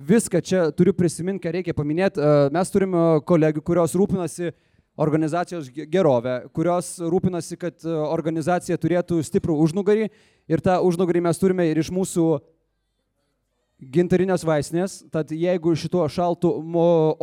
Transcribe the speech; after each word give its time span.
viską 0.00 0.40
čia 0.40 0.64
turiu 0.76 0.94
prisiminti, 0.96 1.42
ką 1.44 1.52
reikia 1.58 1.76
paminėti. 1.76 2.22
Mes 2.54 2.72
turime 2.72 3.20
kolegių, 3.28 3.62
kurios 3.64 3.94
rūpinasi 3.98 4.52
organizacijos 5.00 5.70
gerovę, 5.70 6.36
kurios 6.56 6.96
rūpinasi, 7.00 7.58
kad 7.60 7.84
organizacija 7.86 8.78
turėtų 8.80 9.20
stiprų 9.24 9.56
užnugarį 9.64 10.08
ir 10.50 10.64
tą 10.64 10.80
užnugarį 10.84 11.24
mes 11.28 11.40
turime 11.40 11.68
ir 11.70 11.80
iš 11.80 11.92
mūsų 11.94 12.26
gintarinės 13.80 14.44
vaistinės, 14.44 14.98
tad 15.12 15.30
jeigu 15.32 15.72
šituo 15.78 16.04
šaltu 16.12 16.50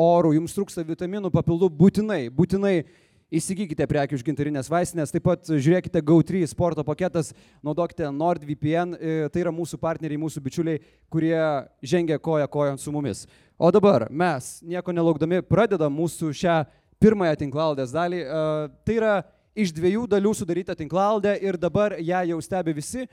oru 0.02 0.34
jums 0.34 0.55
trūksta 0.57 0.86
vitaminų 0.88 1.30
papildų, 1.34 1.70
būtinai, 1.70 2.23
būtinai 2.34 2.80
Įsigykite 3.28 3.84
prekių 3.91 4.16
iš 4.16 4.21
gintarinės 4.23 4.70
vaistinės, 4.71 5.12
taip 5.12 5.25
pat 5.28 5.50
žiūrėkite 5.52 6.00
GO3 6.00 6.46
sporto 6.48 6.84
paketas, 6.88 7.34
naudokite 7.60 8.07
NordVPN, 8.07 8.93
e, 8.96 9.16
tai 9.34 9.42
yra 9.42 9.52
mūsų 9.52 9.75
partneriai, 9.82 10.20
mūsų 10.21 10.39
bičiuliai, 10.46 10.80
kurie 11.11 11.36
žengia 11.84 12.21
koja 12.24 12.48
kojant 12.48 12.79
su 12.79 12.93
mumis. 12.96 13.25
O 13.60 13.68
dabar 13.75 14.07
mes, 14.07 14.61
nieko 14.64 14.96
nelaukdami, 14.96 15.42
pradedam 15.43 15.92
mūsų 16.00 16.32
šią 16.39 16.55
pirmąją 17.04 17.36
tinklaldės 17.43 17.92
dalį. 17.92 18.24
E, 18.24 18.46
tai 18.88 18.96
yra 19.02 19.14
iš 19.60 19.75
dviejų 19.75 20.07
dalių 20.07 20.32
sudaryta 20.32 20.78
tinklaldė 20.80 21.36
ir 21.44 21.60
dabar 21.60 21.97
ją 22.00 22.24
jau 22.32 22.39
stebi 22.46 22.80
visi 22.80 23.10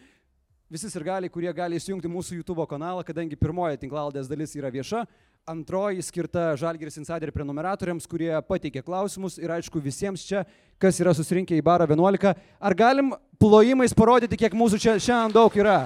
visi 0.70 0.88
sirgaliai, 0.90 1.30
kurie 1.30 1.50
gali 1.54 1.78
įsijungti 1.78 2.10
mūsų 2.10 2.40
YouTube 2.40 2.64
kanalą, 2.70 3.04
kadangi 3.06 3.38
pirmoji 3.38 3.78
tinklaldės 3.82 4.30
dalis 4.30 4.54
yra 4.58 4.70
vieša, 4.74 5.04
antroji 5.46 6.02
skirta 6.02 6.54
Žalgiris 6.56 6.96
Insider 6.96 7.28
prenumeratoriams, 7.32 8.06
kurie 8.08 8.32
pateikė 8.48 8.80
klausimus 8.84 9.36
ir 9.36 9.52
aišku 9.52 9.80
visiems 9.84 10.24
čia, 10.24 10.44
kas 10.80 10.96
yra 11.02 11.12
susirinkę 11.16 11.56
į 11.58 11.64
barą 11.64 11.84
11. 11.90 12.32
Ar 12.60 12.74
galim 12.78 13.12
plojimais 13.40 13.92
parodyti, 13.96 14.38
kiek 14.40 14.56
mūsų 14.56 14.80
čia 14.80 14.94
šiandien 14.96 15.34
daug 15.36 15.56
yra? 15.60 15.84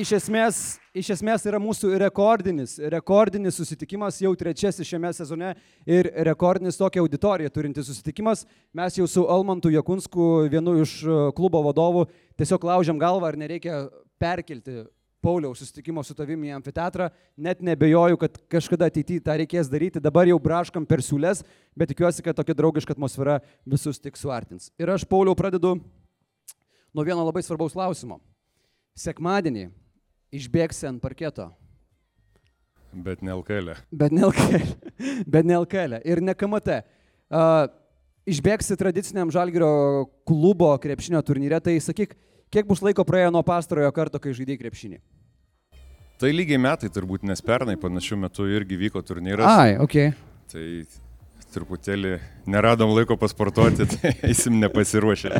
Iš 0.00 0.12
esmės, 0.20 0.60
iš 0.96 1.10
esmės 1.16 1.44
yra 1.50 1.58
mūsų 1.60 1.90
rekordinis, 2.00 2.76
rekordinis 2.94 3.58
susitikimas, 3.58 4.22
jau 4.22 4.30
trečiasis 4.38 4.88
šiame 4.88 5.10
sezone 5.12 5.50
ir 5.84 6.08
rekordinis 6.30 6.78
tokia 6.80 7.02
auditorija 7.02 7.52
turintis 7.52 7.90
susitikimas. 7.90 8.46
Mes 8.72 8.96
jau 8.96 9.08
su 9.10 9.26
Almantu 9.28 9.74
Jakunsku, 9.74 10.30
vienu 10.48 10.78
iš 10.80 10.94
e, 11.02 11.18
klubo 11.36 11.60
vadovų, 11.66 12.06
tiesiog 12.40 12.64
laužiam 12.70 13.02
galvą, 13.02 13.34
ar 13.34 13.40
nereikia 13.42 13.82
perkelti 14.22 14.86
Pauliaus 15.20 15.60
susitikimo 15.60 16.02
su 16.06 16.14
tavimi 16.16 16.48
į 16.48 16.56
amfiteatrą. 16.56 17.10
Net 17.36 17.60
nebejoju, 17.64 18.18
kad 18.20 18.38
kažkada 18.52 18.88
ateityje 18.88 19.24
tą 19.26 19.36
reikės 19.42 19.68
daryti. 19.68 20.00
Dabar 20.00 20.28
jau 20.30 20.38
braškam 20.40 20.86
per 20.88 21.02
siūlės, 21.04 21.42
bet 21.76 21.92
tikiuosi, 21.92 22.24
kad 22.24 22.38
tokia 22.38 22.56
draugiška 22.56 22.96
atmosfera 22.96 23.38
visus 23.68 24.00
tik 24.00 24.16
suartins. 24.16 24.70
Ir 24.80 24.92
aš, 24.94 25.04
Pauliau, 25.08 25.36
pradedu 25.36 25.76
nuo 26.94 27.04
vieno 27.04 27.24
labai 27.26 27.44
svarbaus 27.44 27.76
klausimo. 27.76 28.20
Sekmadienį 28.96 29.68
išbėgsi 30.34 30.88
ant 30.88 31.02
parketo. 31.02 31.50
Bet 32.90 33.20
ne 33.22 33.36
LKL. 33.36 33.76
Bet 33.92 34.16
ne 34.16 34.24
LKL. 34.26 34.72
Bet 35.36 35.46
ne 35.46 35.60
LKL. 35.60 36.00
Ir 36.08 36.24
ne 36.24 36.34
KMT. 36.34 36.80
Uh, 37.30 37.68
išbėgsi 38.30 38.76
tradiciniam 38.78 39.30
Žalgirio 39.30 40.08
klubo 40.26 40.72
krepšinio 40.82 41.20
turnyre, 41.26 41.60
tai 41.62 41.76
sakyk, 41.82 42.16
kiek 42.54 42.68
bus 42.68 42.82
laiko 42.84 43.06
praėjo 43.06 43.32
nuo 43.34 43.42
pastarojo 43.46 43.90
karto, 43.94 44.20
kai 44.22 44.34
žaidėjai 44.36 44.62
krepšinį? 44.64 45.00
Tai 46.20 46.30
lygiai 46.34 46.60
metai 46.60 46.90
turbūt, 46.92 47.22
nes 47.24 47.40
pernai 47.40 47.78
panašių 47.80 48.18
metų 48.26 48.48
irgi 48.58 48.76
vyko 48.82 49.00
turnyras. 49.06 49.48
Ai, 49.48 49.78
ok. 49.80 49.96
Tai 50.52 50.64
truputėlį 51.54 52.16
neradom 52.50 52.92
laiko 52.94 53.16
pasportuoti, 53.20 53.86
tai 53.90 54.12
eisim 54.30 54.58
nepasiruošę. 54.62 55.32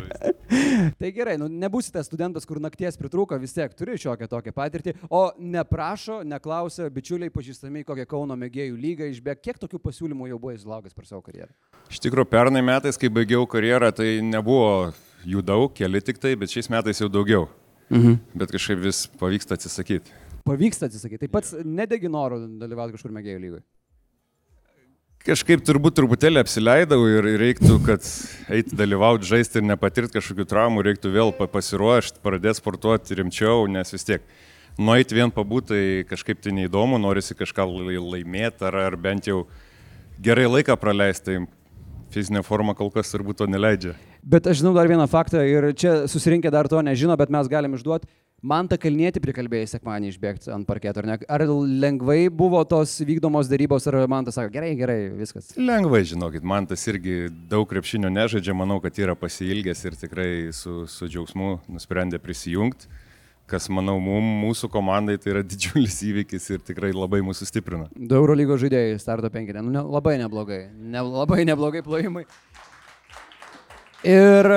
tai 0.99 1.11
gerai, 1.15 1.37
nu, 1.41 1.47
nebūsite 1.51 2.03
studentas, 2.05 2.47
kur 2.47 2.61
nakties 2.63 2.99
pritrūko, 2.99 3.39
vis 3.41 3.55
tiek 3.55 3.73
turi 3.77 3.97
šiokią 4.01 4.29
tokią 4.31 4.53
patirtį, 4.55 4.95
o 5.09 5.23
neprašo, 5.39 6.21
neklausia 6.27 6.89
bičiuliai 6.93 7.33
pažįstami 7.33 7.85
kokią 7.87 8.07
Kauno 8.11 8.37
mėgėjų 8.39 8.75
lygą 8.79 9.11
išbėg. 9.13 9.41
Kiek 9.45 9.61
tokių 9.61 9.79
pasiūlymų 9.83 10.31
jau 10.33 10.39
buvo 10.41 10.55
įsilaukęs 10.57 10.97
per 10.97 11.07
savo 11.07 11.23
karjerą? 11.25 11.51
Iš 11.91 12.03
tikrųjų, 12.03 12.29
pernai 12.31 12.63
metais, 12.65 12.99
kai 12.99 13.11
baigiau 13.13 13.47
karjerą, 13.49 13.91
tai 13.95 14.13
nebuvo 14.25 14.91
jų 15.27 15.43
daug, 15.45 15.71
keli 15.77 16.01
tik 16.03 16.21
tai, 16.21 16.35
bet 16.39 16.53
šiais 16.53 16.71
metais 16.73 17.01
jau 17.01 17.09
daugiau. 17.11 17.47
Mhm. 17.91 18.19
Bet 18.39 18.53
kažkaip 18.53 18.79
vis 18.81 19.05
pavyksta 19.19 19.57
atsisakyti. 19.57 20.13
Pavyksta 20.47 20.87
atsisakyti. 20.87 21.25
Tai 21.25 21.31
pats 21.35 21.53
nedegi 21.65 22.09
noro 22.09 22.39
dalyvauti 22.61 22.95
kažkur 22.95 23.13
mėgėjų 23.13 23.41
lygoje. 23.43 23.63
Kažkaip 25.21 25.61
turbūt 25.61 25.93
truputėlį 25.99 26.41
apsileidau 26.41 26.97
ir 27.05 27.27
reiktų, 27.37 27.75
kad 27.85 28.05
eiti 28.49 28.73
dalyvauti, 28.73 29.27
žaisti 29.29 29.59
ir 29.59 29.67
nepatirti 29.69 30.15
kažkokių 30.15 30.47
traumų, 30.49 30.81
reiktų 30.87 31.11
vėl 31.13 31.29
pasiruošti, 31.37 32.23
pradėti 32.25 32.57
sportuoti 32.57 33.19
rimčiau, 33.19 33.67
nes 33.69 33.93
vis 33.93 34.07
tiek 34.07 34.25
nueiti 34.81 35.19
vien 35.19 35.29
pabūtai 35.29 36.07
kažkaip 36.09 36.41
tai 36.41 36.55
neįdomu, 36.57 36.97
norisi 36.97 37.37
kažką 37.37 37.67
laimėti 37.69 38.65
ar, 38.65 38.79
ar 38.87 38.97
bent 38.97 39.29
jau 39.29 39.43
gerai 40.17 40.47
laiką 40.49 40.73
praleisti, 40.81 41.37
tai 41.37 42.15
fizinė 42.17 42.41
forma 42.41 42.73
kol 42.73 42.89
kas 42.89 43.13
turbūt 43.13 43.43
to 43.43 43.49
neleidžia. 43.51 43.93
Bet 44.25 44.49
aš 44.49 44.63
žinau 44.63 44.73
dar 44.73 44.89
vieną 44.89 45.05
faktą 45.09 45.45
ir 45.45 45.69
čia 45.77 46.07
susirinkę 46.09 46.49
dar 46.49 46.65
to 46.69 46.81
nežino, 46.81 47.13
bet 47.17 47.29
mes 47.29 47.45
galim 47.51 47.77
išduoti 47.77 48.09
Man 48.41 48.65
tą 48.65 48.73
kalnėti 48.81 49.21
prikalbėjai 49.21 49.67
sekmanį 49.75 50.07
išbėgti 50.15 50.49
ant 50.49 50.65
parketo, 50.65 51.03
ar 51.03 51.05
ne? 51.05 51.15
Ar 51.29 51.43
lengvai 51.45 52.23
buvo 52.33 52.63
tos 52.65 52.95
vykdomos 53.05 53.45
darybos, 53.51 53.85
ar 53.85 53.99
man 54.09 54.25
tas 54.25 54.39
sako, 54.39 54.49
gerai, 54.55 54.71
gerai, 54.79 54.95
viskas? 55.13 55.51
Lengvai, 55.61 55.99
žinokit, 56.09 56.41
man 56.41 56.65
tas 56.65 56.81
irgi 56.89 57.27
daug 57.51 57.67
krepšinio 57.69 58.09
nežaidžia, 58.09 58.55
manau, 58.57 58.79
kad 58.81 58.97
yra 58.97 59.13
pasilgęs 59.13 59.85
ir 59.85 59.97
tikrai 59.99 60.31
su, 60.57 60.87
su 60.89 61.05
džiaugsmu 61.05 61.51
nusprendė 61.69 62.17
prisijungti, 62.23 62.89
kas, 63.51 63.67
manau, 63.69 63.99
mum, 64.01 64.31
mūsų 64.47 64.71
komandai 64.73 65.19
tai 65.21 65.35
yra 65.35 65.43
didžiulis 65.51 65.99
įvykis 66.09 66.49
ir 66.55 66.63
tikrai 66.65 66.89
labai 66.97 67.19
mūsų 67.27 67.45
stiprina. 67.45 67.91
Du 67.93 68.17
Euro 68.17 68.33
lygos 68.39 68.63
žaidėjai 68.63 68.97
starto 69.03 69.29
penkinė, 69.29 69.61
nu, 69.67 69.75
ne, 69.75 69.85
labai 69.85 70.15
neblogai, 70.23 70.63
ne, 70.81 71.05
labai 71.05 71.43
neblogai 71.45 71.85
plojimai. 71.85 72.25
Ir 74.01 74.49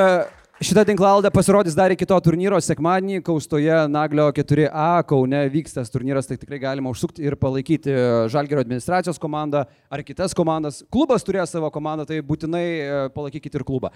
Šitą 0.62 0.84
tinklaladę 0.86 1.32
pasirodys 1.34 1.74
dar 1.74 1.90
iki 1.90 2.06
to 2.06 2.14
turnyro 2.22 2.60
sekmadienį, 2.62 3.24
Kaustoje 3.26 3.74
Naglio 3.90 4.28
4A, 4.30 5.02
Kaune 5.02 5.40
vyksta 5.50 5.80
tas 5.82 5.90
turnyras, 5.90 6.28
tai 6.30 6.36
tikrai 6.38 6.60
galima 6.62 6.92
užsukti 6.92 7.24
ir 7.26 7.34
palaikyti 7.34 7.90
Žalgerio 8.30 8.62
administracijos 8.62 9.18
komandą 9.18 9.64
ar 9.90 10.02
kitas 10.06 10.30
komandas. 10.30 10.84
Klubas 10.94 11.26
turėjo 11.26 11.48
savo 11.50 11.72
komandą, 11.74 12.06
tai 12.06 12.20
būtinai 12.22 12.62
e, 12.62 13.00
palaikykite 13.16 13.58
ir 13.58 13.64
klubą. 13.66 13.90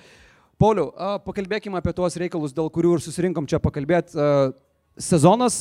Pauliau, 0.58 0.90
pakalbėkime 1.22 1.78
apie 1.78 1.92
tuos 1.94 2.18
reikalus, 2.18 2.56
dėl 2.56 2.72
kurių 2.74 2.96
ir 2.96 3.04
susirinkom 3.04 3.46
čia 3.46 3.60
pakalbėti. 3.62 4.18
Sezonas 4.98 5.60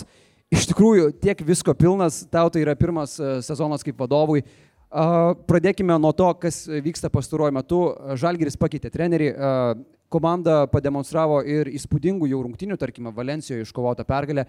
iš 0.50 0.66
tikrųjų 0.72 1.12
tiek 1.22 1.44
visko 1.46 1.78
pilnas, 1.78 2.24
tau 2.34 2.50
tai 2.50 2.64
yra 2.66 2.74
pirmas 2.80 3.20
e, 3.22 3.36
sezonas 3.46 3.86
kaip 3.86 4.02
vadovui. 4.02 4.42
Pradėkime 4.90 5.94
nuo 6.00 6.10
to, 6.16 6.32
kas 6.42 6.64
vyksta 6.66 7.12
pastaruoju 7.14 7.54
metu. 7.54 7.84
Žalgiris 8.18 8.58
pakeitė 8.58 8.90
trenerį, 8.90 9.30
komanda 10.14 10.66
pademonstravo 10.72 11.42
ir 11.46 11.70
įspūdingų 11.76 12.30
jau 12.32 12.42
rungtinių, 12.46 12.78
tarkime, 12.80 13.14
Valencijoje 13.16 13.68
iškovotą 13.68 14.06
pergalę. 14.08 14.48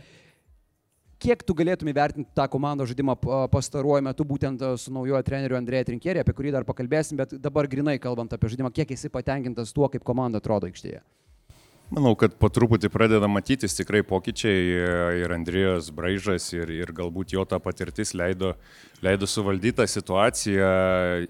Kiek 1.18 1.40
tu 1.42 1.54
galėtum 1.58 1.88
įvertinti 1.90 2.30
tą 2.30 2.44
komandos 2.46 2.92
žaidimą 2.92 3.16
pastaruoju 3.50 4.04
metu, 4.06 4.22
būtent 4.22 4.62
su 4.78 4.92
naujojo 4.94 5.22
treneriu 5.26 5.56
Andrėja 5.58 5.88
Trinkierė, 5.88 6.22
apie 6.22 6.34
kurį 6.38 6.52
dar 6.54 6.66
pakalbėsim, 6.68 7.18
bet 7.18 7.34
dabar 7.42 7.66
grinai 7.66 7.96
kalbant 7.98 8.36
apie 8.36 8.52
žaidimą, 8.52 8.70
kiek 8.74 8.94
esi 8.94 9.10
patenkintas 9.10 9.74
tuo, 9.74 9.90
kaip 9.90 10.06
komanda 10.06 10.38
atrodo 10.38 10.70
aikštėje? 10.70 11.02
Manau, 11.88 12.12
kad 12.20 12.34
po 12.36 12.50
truputį 12.52 12.90
pradeda 12.92 13.30
matytis 13.32 13.72
tikrai 13.72 14.02
pokyčiai 14.04 14.64
ir 15.22 15.32
Andrijos 15.32 15.88
Braižas 15.96 16.50
ir, 16.52 16.68
ir 16.68 16.92
galbūt 16.92 17.32
jo 17.32 17.46
ta 17.48 17.56
patirtis 17.64 18.12
leido, 18.12 18.52
leido 19.00 19.24
suvaldyti 19.24 19.78
tą 19.80 19.86
situaciją. 19.88 20.68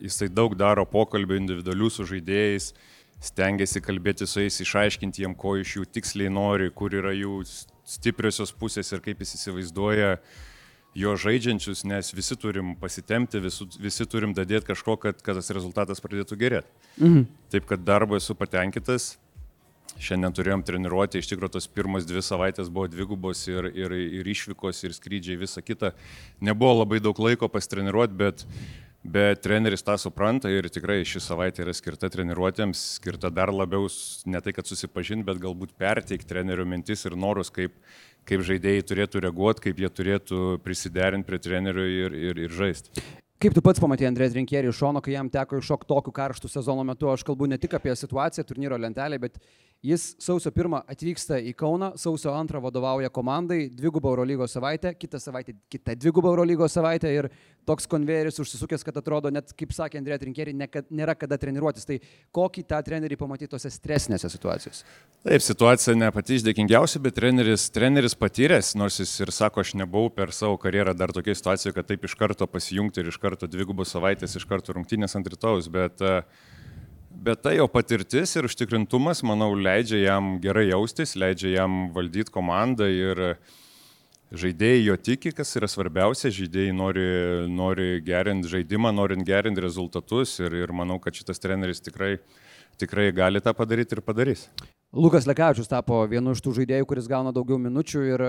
Jisai 0.03 0.27
daug 0.35 0.57
daro 0.59 0.83
pokalbių 0.83 1.39
individualių 1.39 1.93
su 1.95 2.09
žaidėjais, 2.11 2.73
stengiasi 3.21 3.83
kalbėti 3.83 4.27
su 4.29 4.45
jais, 4.45 4.61
išaiškinti 4.63 5.25
jiem, 5.25 5.35
ko 5.39 5.57
iš 5.59 5.79
jų 5.79 5.89
tiksliai 5.99 6.31
nori, 6.33 6.71
kur 6.75 6.95
yra 6.95 7.15
jų 7.17 7.41
stipriosios 7.89 8.53
pusės 8.55 8.93
ir 8.93 9.03
kaip 9.05 9.25
jis 9.25 9.35
įsivaizduoja 9.39 10.19
jo 10.99 11.15
žaidžiančius, 11.21 11.85
nes 11.87 12.11
visi 12.15 12.37
turim 12.41 12.75
pasitemti, 12.79 13.41
visi, 13.43 13.67
visi 13.83 14.07
turim 14.09 14.35
dadėti 14.37 14.71
kažko, 14.71 14.97
kad, 15.03 15.23
kad 15.23 15.39
tas 15.39 15.51
rezultatas 15.55 16.03
pradėtų 16.03 16.39
gerėti. 16.41 16.91
Mhm. 16.99 17.27
Taip 17.53 17.67
kad 17.71 17.83
darbo 17.87 18.19
esu 18.19 18.37
patenkintas. 18.39 19.17
Šiandien 19.99 20.35
turėjom 20.37 20.63
treniruoti, 20.63 21.19
iš 21.19 21.31
tikrųjų 21.31 21.57
tos 21.57 21.67
pirmas 21.75 22.05
dvi 22.07 22.21
savaitės 22.23 22.69
buvo 22.71 22.87
dvigubos 22.93 23.41
ir, 23.49 23.67
ir, 23.73 23.95
ir 24.21 24.29
išvykos, 24.31 24.85
ir 24.85 24.93
skrydžiai, 24.95 25.39
visa 25.41 25.63
kita. 25.65 25.91
Nebuvo 26.45 26.85
labai 26.85 27.01
daug 27.03 27.19
laiko 27.19 27.49
pastreniruoti, 27.51 28.15
bet 28.21 28.45
Bet 29.07 29.45
treneris 29.45 29.85
tą 29.87 29.95
supranta 30.01 30.51
ir 30.51 30.67
tikrai 30.75 31.05
ši 31.07 31.23
savaitė 31.23 31.63
yra 31.63 31.75
skirta 31.77 32.11
treniruotėms, 32.11 32.81
skirta 32.99 33.31
dar 33.31 33.53
labiau 33.55 33.87
ne 34.27 34.41
tai, 34.43 34.53
kad 34.57 34.67
susipažinti, 34.67 35.25
bet 35.29 35.39
galbūt 35.43 35.77
perteikti 35.79 36.27
trenerio 36.29 36.67
mintis 36.67 37.07
ir 37.07 37.15
norus, 37.15 37.53
kaip, 37.55 37.77
kaip 38.29 38.43
žaidėjai 38.49 38.89
turėtų 38.91 39.23
reaguoti, 39.29 39.69
kaip 39.69 39.81
jie 39.85 39.93
turėtų 40.01 40.43
prisiderinti 40.67 41.31
prie 41.31 41.39
trenerio 41.39 41.87
ir, 41.87 42.19
ir, 42.19 42.43
ir 42.49 42.59
žaisti. 42.59 43.07
Kaip 43.39 43.55
tu 43.55 43.63
pats 43.63 43.79
pamatėjai 43.79 44.11
Andrės 44.11 44.33
Rinkierį 44.35 44.73
iš 44.73 44.81
šono, 44.83 44.99
kai 44.99 45.13
jam 45.15 45.29
teko 45.31 45.61
iššokti 45.61 45.87
tokiu 45.87 46.11
karštų 46.11 46.49
sezono 46.51 46.83
metu, 46.83 47.07
aš 47.13 47.23
kalbu 47.23 47.47
ne 47.47 47.59
tik 47.63 47.77
apie 47.79 47.95
situaciją 47.95 48.43
turnyro 48.49 48.75
lentelėje, 48.83 49.23
bet 49.29 49.39
Jis 49.79 50.17
sausio 50.19 50.51
1 50.51 50.75
atvyksta 50.91 51.37
į 51.39 51.53
Kauną, 51.55 51.93
sausio 52.03 52.33
2 52.35 52.59
vadovauja 52.65 53.13
komandai, 53.15 53.69
dvigubą 53.71 54.11
Eurolygos 54.11 54.57
savaitę, 54.57 54.91
kitą 54.99 55.21
savaitę 55.23 55.55
kita 55.71 55.95
dvigubą 55.95 56.33
Eurolygos 56.33 56.75
savaitę 56.75 57.13
ir 57.15 57.29
toks 57.63 57.87
konvejeris 57.87 58.41
užsisukęs, 58.43 58.83
kad 58.83 58.99
atrodo 58.99 59.31
net, 59.31 59.53
kaip 59.55 59.71
sakė 59.77 60.01
Andrė 60.01 60.19
Trinkeri, 60.19 60.57
ne, 60.59 60.67
nėra 60.91 61.15
kada 61.15 61.39
treniruotis. 61.39 61.87
Tai 61.87 62.01
kokį 62.35 62.67
tą 62.67 62.83
trenerį 62.91 63.21
pamatyti 63.23 63.53
tose 63.55 63.71
stresinėse 63.71 64.33
situacijose? 64.35 64.83
Taip, 65.23 65.47
situacija 65.47 65.95
ne 65.95 66.11
pati 66.11 66.41
išdėkingiausia, 66.41 66.99
bet 67.07 67.15
treneris, 67.21 67.71
treneris 67.71 68.19
patyręs, 68.19 68.75
nors 68.75 68.99
jis 68.99 69.15
ir 69.23 69.31
sako, 69.31 69.63
aš 69.63 69.77
nebuvau 69.79 70.11
per 70.11 70.35
savo 70.35 70.59
karjerą 70.59 70.99
dar 70.99 71.15
tokia 71.15 71.39
situacija, 71.39 71.77
kad 71.79 71.87
taip 71.87 72.11
iš 72.11 72.19
karto 72.19 72.51
pasijungti 72.51 73.05
ir 73.05 73.15
iš 73.15 73.23
karto 73.23 73.47
dvigubos 73.47 73.95
savaitės, 73.95 74.35
iš 74.43 74.51
karto 74.51 74.75
rungtynės 74.75 75.15
ant 75.15 75.31
rytojus, 75.31 75.71
bet 75.71 76.03
uh, 76.03 76.25
Bet 77.19 77.41
tai 77.43 77.57
jo 77.57 77.67
patirtis 77.67 78.37
ir 78.39 78.47
užtikrintumas, 78.47 79.25
manau, 79.27 79.51
leidžia 79.59 79.99
jam 80.05 80.37
gerai 80.39 80.69
jaustis, 80.69 81.17
leidžia 81.19 81.57
jam 81.57 81.89
valdyti 81.91 82.31
komandą 82.31 82.87
ir 82.87 83.23
žaidėjai 84.31 84.85
jo 84.85 84.97
tiki, 85.03 85.33
kas 85.35 85.51
yra 85.59 85.67
svarbiausia, 85.67 86.31
žaidėjai 86.31 86.77
nori, 86.79 87.09
nori 87.51 87.89
gerinti 88.07 88.53
žaidimą, 88.53 88.93
norint 88.95 89.27
gerinti 89.27 89.65
rezultatus 89.65 90.37
ir, 90.45 90.55
ir 90.63 90.71
manau, 90.71 91.01
kad 91.03 91.17
šitas 91.19 91.43
treneris 91.43 91.83
tikrai, 91.83 92.21
tikrai 92.79 93.09
gali 93.17 93.43
tą 93.43 93.57
padaryti 93.57 93.99
ir 93.99 94.05
padarys. 94.07 94.47
Lukas 94.95 95.27
Lekavičius 95.27 95.69
tapo 95.69 96.05
vienu 96.07 96.37
iš 96.37 96.45
tų 96.45 96.55
žaidėjų, 96.61 96.87
kuris 96.87 97.11
gauna 97.11 97.35
daugiau 97.35 97.59
minučių 97.59 98.05
ir 98.13 98.27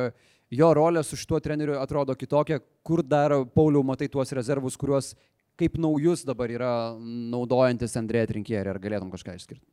jo 0.50 0.74
rolė 0.74 1.06
su 1.06 1.20
šituo 1.20 1.38
treneriu 1.46 1.78
atrodo 1.78 2.18
kitokia. 2.18 2.58
Kur 2.82 3.06
dar, 3.06 3.38
Pauliau, 3.54 3.86
matai 3.86 4.10
tuos 4.10 4.34
rezervus, 4.34 4.80
kuriuos 4.82 5.14
kaip 5.60 5.76
naujus 5.82 6.24
dabar 6.28 6.52
yra 6.54 6.72
naudojantis 7.00 7.98
Andrėja 8.00 8.32
Trinkierį, 8.32 8.72
ar 8.72 8.80
galėtum 8.82 9.12
kažką 9.14 9.36
išskirti? 9.40 9.66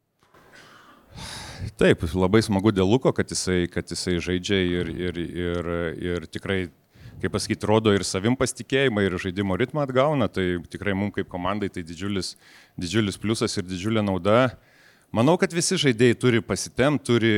Taip, 1.81 2.03
labai 2.13 2.43
smagu 2.45 2.73
dėl 2.75 2.89
Luko, 2.91 3.13
kad 3.17 3.31
jisai, 3.33 3.65
kad 3.73 3.89
jisai 3.89 4.19
žaidžia 4.23 4.59
ir, 4.61 4.91
ir, 4.93 5.21
ir, 5.25 5.71
ir 5.97 6.27
tikrai, 6.29 6.59
kaip 7.23 7.33
pasakyti, 7.33 7.69
rodo 7.69 7.95
ir 7.97 8.05
savim 8.05 8.37
pasitikėjimą, 8.37 9.07
ir 9.07 9.17
žaidimo 9.23 9.57
ritmą 9.57 9.87
atgauna, 9.87 10.29
tai 10.29 10.59
tikrai 10.69 10.93
mums 10.99 11.17
kaip 11.17 11.31
komandai 11.33 11.71
tai 11.73 11.85
didžiulis, 11.87 12.35
didžiulis 12.77 13.17
pliusas 13.23 13.57
ir 13.57 13.65
didžiulė 13.69 14.05
nauda. 14.05 14.51
Manau, 15.17 15.39
kad 15.41 15.55
visi 15.55 15.79
žaidėjai 15.81 16.19
turi 16.21 16.43
pasitem, 16.45 16.99
turi 17.01 17.33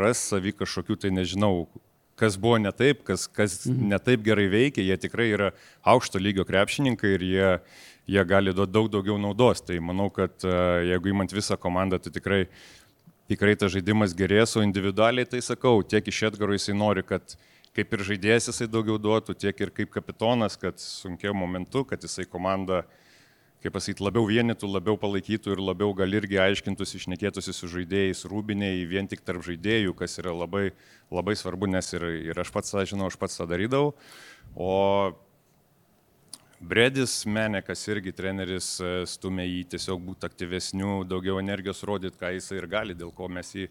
ras 0.00 0.24
savį 0.32 0.56
kažkokių, 0.64 0.98
tai 1.04 1.12
nežinau, 1.14 1.68
kas 2.20 2.36
buvo 2.40 2.58
ne 2.62 2.72
taip, 2.72 3.02
kas, 3.06 3.26
kas 3.26 3.64
mhm. 3.66 3.88
ne 3.92 3.98
taip 4.02 4.22
gerai 4.26 4.46
veikia, 4.52 4.84
jie 4.86 4.96
tikrai 5.06 5.28
yra 5.34 5.50
aukšto 5.94 6.22
lygio 6.22 6.46
krepšininkai 6.48 7.14
ir 7.16 7.26
jie, 7.26 7.50
jie 8.14 8.24
gali 8.28 8.54
duoti 8.54 8.74
daug 8.74 8.90
daugiau 8.92 9.18
naudos. 9.20 9.64
Tai 9.66 9.80
manau, 9.82 10.10
kad 10.14 10.46
e, 10.46 10.54
jeigu 10.92 11.14
įmant 11.14 11.34
visą 11.34 11.58
komandą, 11.60 11.98
tai 12.02 12.14
tikrai, 12.14 12.42
tikrai 13.30 13.56
tas 13.58 13.74
žaidimas 13.74 14.16
gerės, 14.16 14.56
o 14.56 14.64
individualiai 14.64 15.28
tai 15.28 15.42
sakau, 15.44 15.82
tiek 15.82 16.06
iš 16.12 16.24
Edgaro 16.30 16.56
jisai 16.56 16.76
nori, 16.78 17.06
kad 17.06 17.36
kaip 17.74 17.96
ir 17.96 18.04
žaidėjas 18.06 18.52
jisai 18.52 18.70
daugiau 18.70 19.00
duotų, 19.02 19.34
tiek 19.34 19.64
ir 19.64 19.74
kaip 19.74 19.90
kapitonas, 19.94 20.54
kad 20.60 20.78
sunkiau 20.78 21.34
momentu, 21.34 21.82
kad 21.88 22.02
jisai 22.06 22.28
komandą 22.30 22.84
uh, 22.84 23.00
kaip 23.64 23.72
pasakyti, 23.72 24.04
labiau 24.04 24.26
vienytų, 24.28 24.68
labiau 24.68 24.98
palaikytų 25.00 25.54
ir 25.54 25.60
labiau 25.64 25.94
gal 25.96 26.12
irgi 26.12 26.36
aiškintųsi, 26.42 26.98
išnekėtųsi 27.00 27.54
su 27.56 27.68
žaidėjais, 27.72 28.26
rūbiniai, 28.28 28.82
vien 28.90 29.08
tik 29.08 29.24
tarp 29.24 29.40
žaidėjų, 29.46 29.94
kas 29.96 30.18
yra 30.20 30.34
labai, 30.36 30.66
labai 31.14 31.32
svarbu, 31.40 31.70
nes 31.72 31.88
ir, 31.96 32.04
ir 32.28 32.40
aš 32.44 32.52
pats 32.52 32.74
tą 32.74 32.84
žinau, 32.90 33.08
aš 33.08 33.16
pats 33.20 33.40
tą 33.40 33.48
darydavau. 33.48 33.94
O 34.52 34.74
Bredis 36.64 37.16
Menekas 37.24 37.88
irgi 37.88 38.12
treneris 38.16 38.68
e, 38.80 38.92
stumė 39.08 39.48
jį 39.48 39.64
tiesiog 39.74 40.04
būti 40.10 40.28
aktyvesniu, 40.28 41.00
daugiau 41.08 41.40
energijos 41.40 41.80
rodyti, 41.88 42.20
ką 42.20 42.34
jisai 42.36 42.60
ir 42.60 42.68
gali, 42.68 42.96
dėl 42.96 43.16
ko 43.16 43.32
mes 43.32 43.48
jį 43.56 43.66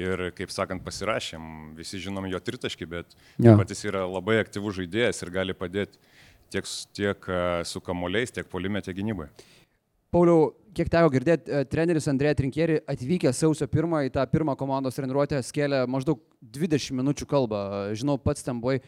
ir, 0.00 0.26
kaip 0.36 0.52
sakant, 0.52 0.84
pasirašėm. 0.84 1.74
Visi 1.80 2.00
žinom 2.00 2.28
jo 2.28 2.40
tritaškį, 2.44 2.92
bet 2.92 3.16
ja. 3.40 3.56
patys 3.56 3.84
yra 3.88 4.04
labai 4.08 4.38
aktyvus 4.44 4.78
žaidėjas 4.82 5.24
ir 5.24 5.32
gali 5.34 5.56
padėti 5.56 6.00
tiek, 6.52 6.68
tiek 6.96 7.28
e, 7.30 7.40
su 7.68 7.82
kamuoliais, 7.84 8.32
tiek 8.34 8.48
polime, 8.50 8.82
tiek 8.84 8.96
gynyboje. 8.96 9.30
Pauliau, 10.10 10.50
kiek 10.74 10.90
teko 10.90 11.10
girdėti, 11.14 11.52
e, 11.54 11.66
treneris 11.70 12.08
Andrėja 12.10 12.36
Trinkeri 12.38 12.80
atvykęs 12.90 13.42
sausio 13.44 13.68
pirmą 13.70 14.02
į 14.08 14.14
tą 14.16 14.24
pirmą 14.30 14.56
komandos 14.58 14.98
treniruotę 14.98 15.38
skėlė 15.46 15.84
maždaug 15.90 16.22
20 16.42 16.96
minučių 16.98 17.28
kalbą. 17.30 17.60
Žinau, 17.98 18.18
pats 18.18 18.46
ten 18.46 18.58
buvai, 18.62 18.80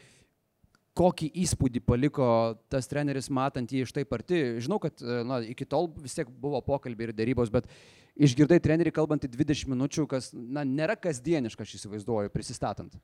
kokį 0.98 1.30
įspūdį 1.44 1.80
paliko 1.86 2.26
tas 2.72 2.88
treneris 2.90 3.30
matant 3.32 3.70
jį 3.72 3.86
iš 3.86 3.94
taip 3.96 4.12
arti. 4.12 4.42
Žinau, 4.62 4.78
kad 4.82 5.00
e, 5.00 5.22
na, 5.28 5.40
iki 5.44 5.66
tol 5.68 5.88
vis 6.02 6.16
tiek 6.18 6.28
buvo 6.28 6.60
pokalbiai 6.64 7.10
ir 7.10 7.14
dėrybos, 7.16 7.52
bet 7.52 7.68
išgirdai 8.16 8.60
trenerį 8.62 8.92
kalbantį 8.94 9.32
20 9.32 9.72
minučių, 9.72 10.06
kas 10.10 10.30
na, 10.34 10.66
nėra 10.68 10.98
kasdieniška, 11.00 11.64
aš 11.64 11.78
įsivaizduoju, 11.80 12.32
prisistatant. 12.34 12.98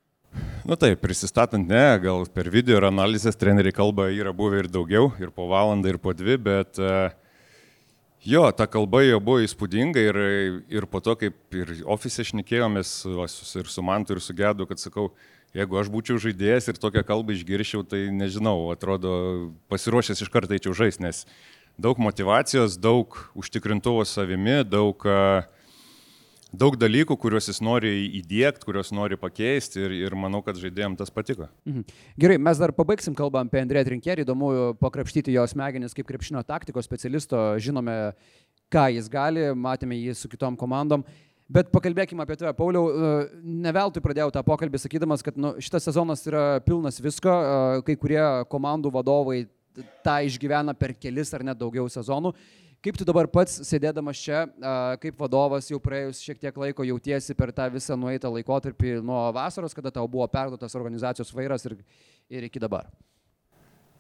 Nu 0.68 0.76
taip, 0.76 1.00
prisistatant 1.00 1.64
ne, 1.64 1.86
gal 2.02 2.26
per 2.34 2.50
video 2.52 2.76
ir 2.76 2.88
analizės 2.90 3.38
treneriai 3.40 3.72
kalba 3.72 4.10
yra 4.12 4.34
buvę 4.36 4.60
ir 4.64 4.68
daugiau, 4.68 5.08
ir 5.22 5.32
po 5.32 5.48
valandą, 5.48 5.94
ir 5.94 6.00
po 6.02 6.12
dvi, 6.12 6.36
bet 6.44 6.80
uh, 6.82 7.08
jo, 8.20 8.44
ta 8.52 8.66
kalba 8.68 9.00
jo 9.06 9.20
buvo 9.24 9.40
įspūdinga 9.44 10.04
ir, 10.10 10.18
ir 10.68 10.86
po 10.90 11.00
to, 11.04 11.14
kaip 11.20 11.56
ir 11.56 11.72
ofise 11.88 12.26
šnekėjomės 12.28 12.92
ir 13.08 13.72
su 13.72 13.84
Mantu, 13.84 14.16
ir 14.16 14.22
su 14.24 14.36
Gedu, 14.36 14.66
kad 14.68 14.82
sakau, 14.82 15.12
jeigu 15.56 15.78
aš 15.80 15.92
būčiau 15.92 16.18
žaidėjas 16.22 16.68
ir 16.68 16.80
tokią 16.80 17.04
kalbą 17.06 17.36
išgirščiau, 17.36 17.84
tai 17.88 18.08
nežinau, 18.14 18.70
atrodo, 18.74 19.12
pasiruošęs 19.72 20.24
iš 20.24 20.32
karto 20.32 20.56
eičiau 20.56 20.76
žaisti, 20.76 21.04
nes 21.06 21.24
daug 21.78 22.00
motivacijos, 22.02 22.76
daug 22.80 23.16
užtikrintuvo 23.38 24.04
savimi, 24.08 24.60
daug 24.66 25.06
daug 26.52 26.76
dalykų, 26.80 27.16
kuriuos 27.20 27.48
jis 27.50 27.60
nori 27.64 27.90
įdėkti, 28.20 28.64
kuriuos 28.64 28.90
nori 28.96 29.18
pakeisti 29.20 29.82
ir, 29.84 29.94
ir 30.06 30.16
manau, 30.16 30.40
kad 30.44 30.56
žaidėjams 30.56 31.00
tas 31.00 31.12
patiko. 31.12 31.48
Mhm. 31.68 31.84
Gerai, 32.20 32.38
mes 32.40 32.60
dar 32.60 32.72
pabaigsim 32.76 33.16
kalbą 33.16 33.42
apie 33.44 33.60
Andrėją 33.60 33.90
Trinkerį, 33.90 34.24
įdomu 34.24 34.50
pakrapštyti 34.80 35.34
jo 35.36 35.44
smegenis 35.50 35.96
kaip 35.96 36.08
krepšinio 36.08 36.42
taktikos 36.48 36.88
specialisto, 36.88 37.36
žinome, 37.60 37.98
ką 38.72 38.88
jis 38.96 39.08
gali, 39.12 39.50
matėme 39.56 39.98
jį 39.98 40.16
su 40.16 40.30
kitom 40.32 40.56
komandom. 40.60 41.04
Bet 41.48 41.70
pakalbėkime 41.72 42.20
apie 42.24 42.36
tave, 42.36 42.52
Pauliau. 42.56 42.90
Ne 43.40 43.72
veltui 43.72 44.02
pradėjau 44.04 44.28
tą 44.34 44.42
pokalbį 44.44 44.82
sakydamas, 44.82 45.22
kad 45.24 45.38
nu, 45.40 45.54
šitas 45.64 45.86
sezonas 45.88 46.26
yra 46.28 46.60
pilnas 46.64 47.00
visko. 47.00 47.32
Kai 47.86 47.96
kurie 47.96 48.20
komandų 48.52 48.92
vadovai 48.92 49.46
tą 50.04 50.18
išgyvena 50.28 50.74
per 50.76 50.92
kelis 50.92 51.32
ar 51.32 51.46
net 51.46 51.56
daugiau 51.56 51.88
sezonų. 51.88 52.34
Kaip 52.84 52.94
tu 52.94 53.02
dabar 53.02 53.26
pats, 53.26 53.56
sėdėdamas 53.66 54.20
čia, 54.22 54.44
kaip 55.02 55.16
vadovas, 55.18 55.66
jau 55.66 55.80
praėjus 55.82 56.20
šiek 56.22 56.38
tiek 56.44 56.60
laiko 56.62 56.84
jautiesi 56.86 57.34
per 57.34 57.50
tą 57.50 57.64
visą 57.74 57.96
nueitą 57.98 58.30
laikotarpį 58.30 59.00
nuo 59.02 59.24
vasaros, 59.34 59.74
kada 59.74 59.90
tau 59.96 60.04
buvo 60.06 60.28
perduotas 60.30 60.76
organizacijos 60.78 61.32
vairas 61.34 61.66
ir, 61.66 61.74
ir 62.30 62.46
iki 62.46 62.62
dabar? 62.62 62.86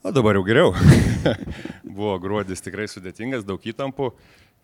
O 0.06 0.12
dabar 0.14 0.38
jau 0.38 0.44
geriau. 0.46 0.70
buvo 1.98 2.14
gruodis 2.22 2.62
tikrai 2.62 2.86
sudėtingas, 2.86 3.42
daug 3.42 3.58
įtampų. 3.66 4.12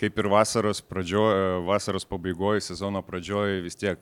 Kaip 0.00 0.18
ir 0.18 0.28
vasaros, 0.30 0.80
pradžio, 0.82 1.22
vasaros 1.68 2.06
pabaigoje, 2.10 2.64
sezono 2.66 3.02
pradžioje 3.06 3.62
vis 3.62 3.78
tiek 3.78 4.00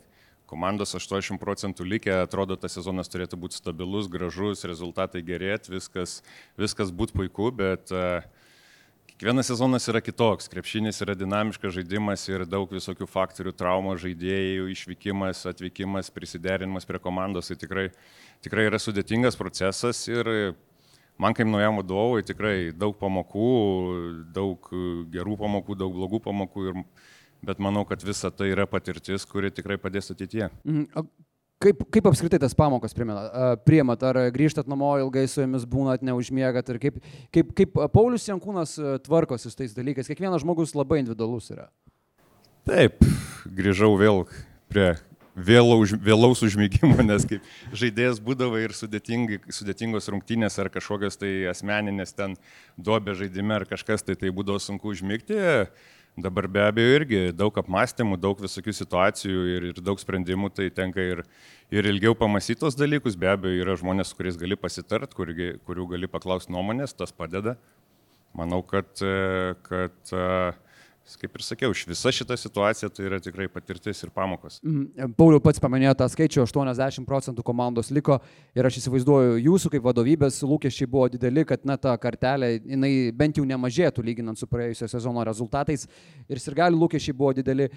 komandos 0.48 0.94
80 0.96 1.40
procentų 1.40 1.84
likę, 1.88 2.12
atrodo, 2.24 2.56
tas 2.60 2.76
sezonas 2.76 3.08
turėtų 3.12 3.38
būti 3.40 3.56
stabilus, 3.56 4.08
gražus, 4.12 4.66
rezultatai 4.68 5.22
gerėti, 5.24 5.72
viskas, 5.72 6.20
viskas 6.60 6.92
būtų 6.92 7.22
puiku, 7.22 7.48
bet 7.56 7.92
uh, 7.92 8.24
Kiekvienas 9.22 9.46
sezonas 9.46 9.84
yra 9.86 10.00
kitoks, 10.02 10.48
krepšinis 10.50 10.96
yra 11.04 11.14
dinamiškas 11.14 11.76
žaidimas 11.76 12.24
ir 12.26 12.42
daug 12.42 12.72
visokių 12.74 13.06
faktorių, 13.06 13.52
traumos 13.54 14.00
žaidėjų, 14.02 14.64
išvykimas, 14.72 15.44
atvykimas, 15.46 16.08
prisiderinimas 16.10 16.88
prie 16.88 16.98
komandos, 16.98 17.46
tai 17.46 17.54
tikrai, 17.60 17.84
tikrai 18.42 18.64
yra 18.66 18.80
sudėtingas 18.82 19.38
procesas 19.38 20.00
ir 20.10 20.26
man 21.20 21.34
kaip 21.36 21.48
naujam 21.50 21.80
vadovui 21.80 22.24
tikrai 22.26 22.56
daug 22.76 22.94
pamokų, 23.00 23.48
daug 24.34 24.70
gerų 25.12 25.36
pamokų, 25.40 25.76
daug 25.78 25.96
blogų 25.96 26.22
pamokų, 26.24 26.68
ir, 26.70 26.80
bet 27.44 27.60
manau, 27.62 27.84
kad 27.88 28.04
visa 28.06 28.30
tai 28.30 28.52
yra 28.52 28.68
patirtis, 28.70 29.26
kuri 29.28 29.52
tikrai 29.54 29.78
padės 29.80 30.12
ateityje. 30.14 30.50
Mhm. 30.64 31.10
Kaip, 31.62 31.84
kaip 31.94 32.06
apskritai 32.10 32.40
tas 32.42 32.56
pamokas 32.58 32.90
priemat, 32.96 34.00
ar 34.08 34.16
grįžtat 34.34 34.66
namo 34.66 34.88
ilgai 34.98 35.28
su 35.30 35.44
jomis 35.44 35.62
būnat, 35.70 36.02
neužmiegat 36.02 36.72
ir 36.74 36.80
kaip, 36.82 36.96
kaip, 37.30 37.52
kaip 37.54 37.76
Paulius 37.94 38.26
Jankūnas 38.26 38.72
tvarkosi 39.04 39.46
su 39.46 39.60
tais 39.60 39.76
dalykais, 39.76 40.10
kiekvienas 40.10 40.42
žmogus 40.42 40.74
labai 40.74 40.98
individualus 41.04 41.52
yra. 41.54 41.68
Taip, 42.66 42.98
grįžau 43.46 43.92
vėl 44.00 44.24
prie 44.72 44.88
vėlau, 45.36 45.80
vėlaus 45.84 46.42
užmygimo, 46.44 47.00
nes 47.10 47.24
kaip 47.28 47.46
žaidėjas 47.76 48.20
būdavo 48.22 48.60
ir 48.60 48.74
sudėtingos 48.76 50.10
rungtynės 50.12 50.58
ar 50.62 50.70
kažkokios 50.72 51.18
tai 51.20 51.32
asmeninės 51.52 52.14
ten 52.16 52.36
duobė 52.76 53.16
žaidime 53.18 53.56
ar 53.60 53.66
kažkas, 53.68 54.04
tai 54.04 54.18
tai 54.18 54.32
būdavo 54.34 54.60
sunku 54.62 54.92
užmygti. 54.92 55.40
Dabar 56.12 56.44
be 56.44 56.60
abejo 56.60 56.96
irgi 56.98 57.20
daug 57.32 57.56
apmąstymų, 57.56 58.18
daug 58.20 58.40
visokių 58.42 58.74
situacijų 58.76 59.44
ir, 59.48 59.66
ir 59.70 59.78
daug 59.80 59.96
sprendimų, 59.96 60.50
tai 60.52 60.66
tenka 60.68 61.00
ir, 61.00 61.22
ir 61.72 61.88
ilgiau 61.88 62.12
pamastyti 62.12 62.60
tos 62.60 62.76
dalykus. 62.76 63.16
Be 63.16 63.30
abejo 63.32 63.62
yra 63.64 63.78
žmonės, 63.80 64.10
su 64.12 64.18
kuriais 64.18 64.36
gali 64.36 64.58
pasitart, 64.60 65.16
kur, 65.16 65.32
kurių 65.64 65.86
gali 65.94 66.10
paklausti 66.12 66.52
nuomonės, 66.52 66.92
tas 66.98 67.16
padeda. 67.16 67.56
Manau, 68.36 68.60
kad, 68.60 68.92
kad 69.64 70.12
kaip 71.18 71.34
ir 71.34 71.42
sakiau, 71.44 71.74
visa 71.88 72.12
šita 72.14 72.36
situacija 72.38 72.88
tai 72.94 73.06
yra 73.08 73.18
tikrai 73.22 73.48
patirtis 73.50 74.02
ir 74.04 74.12
pamokos. 74.14 74.60
Mm, 74.62 75.14
Pauliau 75.18 75.42
pats 75.42 75.60
paminėjo 75.62 75.94
tą 75.98 76.06
skaičių, 76.12 76.44
80 76.46 77.06
procentų 77.08 77.44
komandos 77.46 77.90
liko 77.94 78.20
ir 78.54 78.68
aš 78.68 78.78
įsivaizduoju, 78.82 79.40
jūsų 79.42 79.72
kaip 79.74 79.88
vadovybės 79.88 80.38
lūkesčiai 80.46 80.90
buvo 80.90 81.08
dideli, 81.12 81.44
kad 81.48 81.66
na, 81.68 81.76
ta 81.80 81.96
kartelė, 82.00 82.54
jinai 82.60 82.92
bent 83.18 83.40
jau 83.40 83.46
nemažėtų 83.48 84.04
lyginant 84.06 84.38
su 84.38 84.46
praėjusio 84.50 84.88
sezono 84.92 85.24
rezultatais 85.26 85.88
ir 86.30 86.42
sirgalių 86.42 86.84
lūkesčiai 86.84 87.18
buvo 87.18 87.34
dideli. 87.36 87.68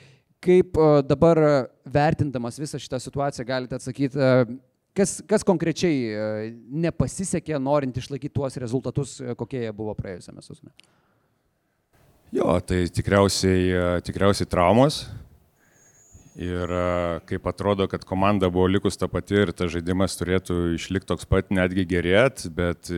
Kaip 0.46 0.78
e, 0.78 0.90
dabar 1.10 1.42
vertindamas 1.90 2.60
visą 2.62 2.80
šitą 2.82 3.00
situaciją 3.02 3.48
galite 3.48 3.80
atsakyti, 3.80 4.20
e, 4.22 4.60
kas, 4.98 5.18
kas 5.26 5.46
konkrečiai 5.48 6.04
e, 6.06 6.52
nepasisekė 6.86 7.58
norint 7.58 7.98
išlaikyti 7.98 8.36
tuos 8.36 8.60
rezultatus, 8.62 9.18
kokie 9.40 9.64
jie 9.66 9.74
buvo 9.74 9.96
praėjusiame 9.98 10.46
sezone? 10.46 10.76
Jo, 12.36 12.58
tai 12.60 12.82
tikriausiai, 12.92 14.02
tikriausiai 14.04 14.50
traumos. 14.52 15.06
Ir 16.36 16.68
kaip 17.30 17.46
atrodo, 17.48 17.86
kad 17.88 18.04
komanda 18.04 18.50
buvo 18.52 18.66
likus 18.68 19.00
ta 19.00 19.08
pati 19.08 19.38
ir 19.40 19.54
tas 19.56 19.70
žaidimas 19.72 20.18
turėtų 20.20 20.74
išlikti 20.76 21.08
toks 21.14 21.24
pat, 21.32 21.54
netgi 21.56 21.86
gerėt, 21.88 22.44
bet 22.58 22.92
e, 22.92 22.98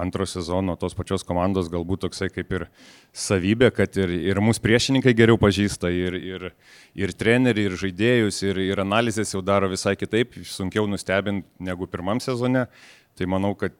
antro 0.00 0.24
sezono 0.24 0.78
tos 0.80 0.96
pačios 0.96 1.26
komandos 1.28 1.68
galbūt 1.68 2.06
toksai 2.06 2.30
kaip 2.32 2.54
ir 2.56 2.64
savybė, 3.12 3.68
kad 3.76 4.00
ir, 4.00 4.14
ir 4.32 4.40
mūsų 4.40 4.64
priešininkai 4.64 5.12
geriau 5.20 5.36
pažįsta, 5.42 5.92
ir, 5.92 6.16
ir, 6.16 6.48
ir 6.96 7.12
treneriai, 7.12 7.68
ir 7.68 7.76
žaidėjus, 7.76 8.40
ir, 8.48 8.62
ir 8.72 8.80
analizės 8.80 9.36
jau 9.36 9.44
daro 9.44 9.68
visai 9.68 9.98
kitaip, 10.00 10.40
sunkiau 10.48 10.88
nustebinti 10.88 11.44
negu 11.60 11.90
pirmam 11.92 12.24
sezone. 12.24 12.70
Tai 13.20 13.28
manau, 13.28 13.52
kad 13.52 13.76